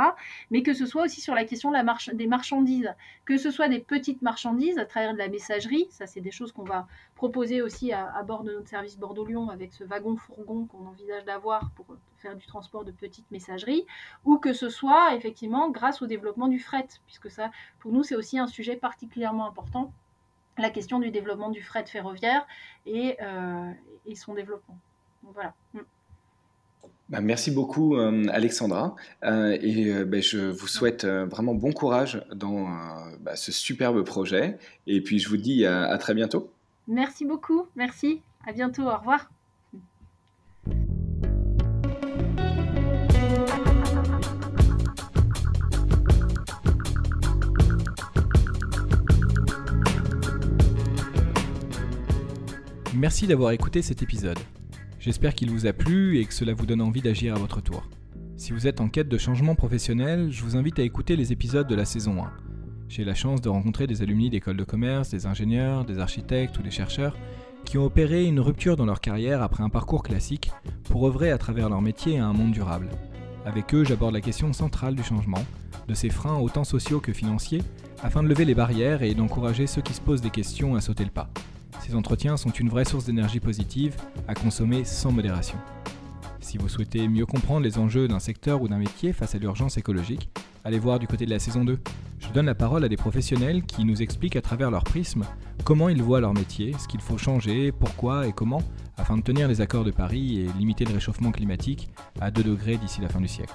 [0.50, 1.72] Mais que ce soit aussi sur la question
[2.12, 6.20] des marchandises, que ce soit des petites marchandises à travers de la messagerie, ça c'est
[6.20, 10.66] des choses qu'on va proposer aussi à, bord de notre service Bordeaux-Lyon avec ce wagon-fourgon
[10.66, 11.86] qu'on envisage d'avoir pour
[12.18, 13.86] faire du transport de petites messageries,
[14.24, 18.16] ou que ce soit effectivement grâce au développement du fret, puisque ça pour nous c'est
[18.16, 19.92] aussi un sujet particulièrement important
[20.58, 22.46] la question du développement du fret ferroviaire
[22.86, 23.72] et, euh,
[24.06, 24.78] et son développement.
[25.22, 25.54] Voilà.
[27.08, 31.72] Bah, merci beaucoup euh, Alexandra euh, et euh, bah, je vous souhaite euh, vraiment bon
[31.72, 34.58] courage dans euh, bah, ce superbe projet
[34.88, 36.50] et puis je vous dis à, à, très bientôt.
[36.88, 39.30] Merci beaucoup, merci, à bientôt, au revoir.
[52.96, 54.38] Merci d'avoir écouté cet épisode.
[55.06, 57.88] J'espère qu'il vous a plu et que cela vous donne envie d'agir à votre tour.
[58.36, 61.68] Si vous êtes en quête de changement professionnel, je vous invite à écouter les épisodes
[61.68, 62.32] de la saison 1.
[62.88, 66.62] J'ai la chance de rencontrer des alumni d'écoles de commerce, des ingénieurs, des architectes ou
[66.62, 67.16] des chercheurs
[67.64, 70.50] qui ont opéré une rupture dans leur carrière après un parcours classique
[70.82, 72.88] pour œuvrer à travers leur métier à un monde durable.
[73.44, 75.44] Avec eux, j'aborde la question centrale du changement,
[75.86, 77.62] de ses freins autant sociaux que financiers,
[78.02, 81.04] afin de lever les barrières et d'encourager ceux qui se posent des questions à sauter
[81.04, 81.30] le pas.
[81.80, 83.96] Ces entretiens sont une vraie source d'énergie positive
[84.28, 85.58] à consommer sans modération.
[86.40, 89.78] Si vous souhaitez mieux comprendre les enjeux d'un secteur ou d'un métier face à l'urgence
[89.78, 90.28] écologique,
[90.64, 91.78] allez voir du côté de la saison 2.
[92.18, 95.24] Je donne la parole à des professionnels qui nous expliquent à travers leur prisme
[95.64, 98.62] comment ils voient leur métier, ce qu'il faut changer, pourquoi et comment,
[98.96, 101.88] afin de tenir les accords de Paris et limiter le réchauffement climatique
[102.20, 103.54] à 2 degrés d'ici la fin du siècle.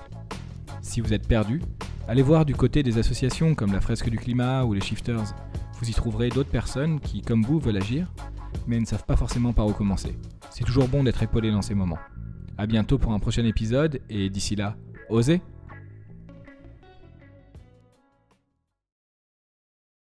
[0.82, 1.62] Si vous êtes perdu,
[2.08, 5.34] allez voir du côté des associations comme la Fresque du Climat ou les Shifters.
[5.82, 8.14] Vous y trouverez d'autres personnes qui, comme vous, veulent agir,
[8.68, 10.16] mais ne savent pas forcément par où commencer.
[10.52, 11.98] C'est toujours bon d'être épaulé dans ces moments.
[12.60, 14.76] A bientôt pour un prochain épisode, et d'ici là,
[15.10, 15.42] osez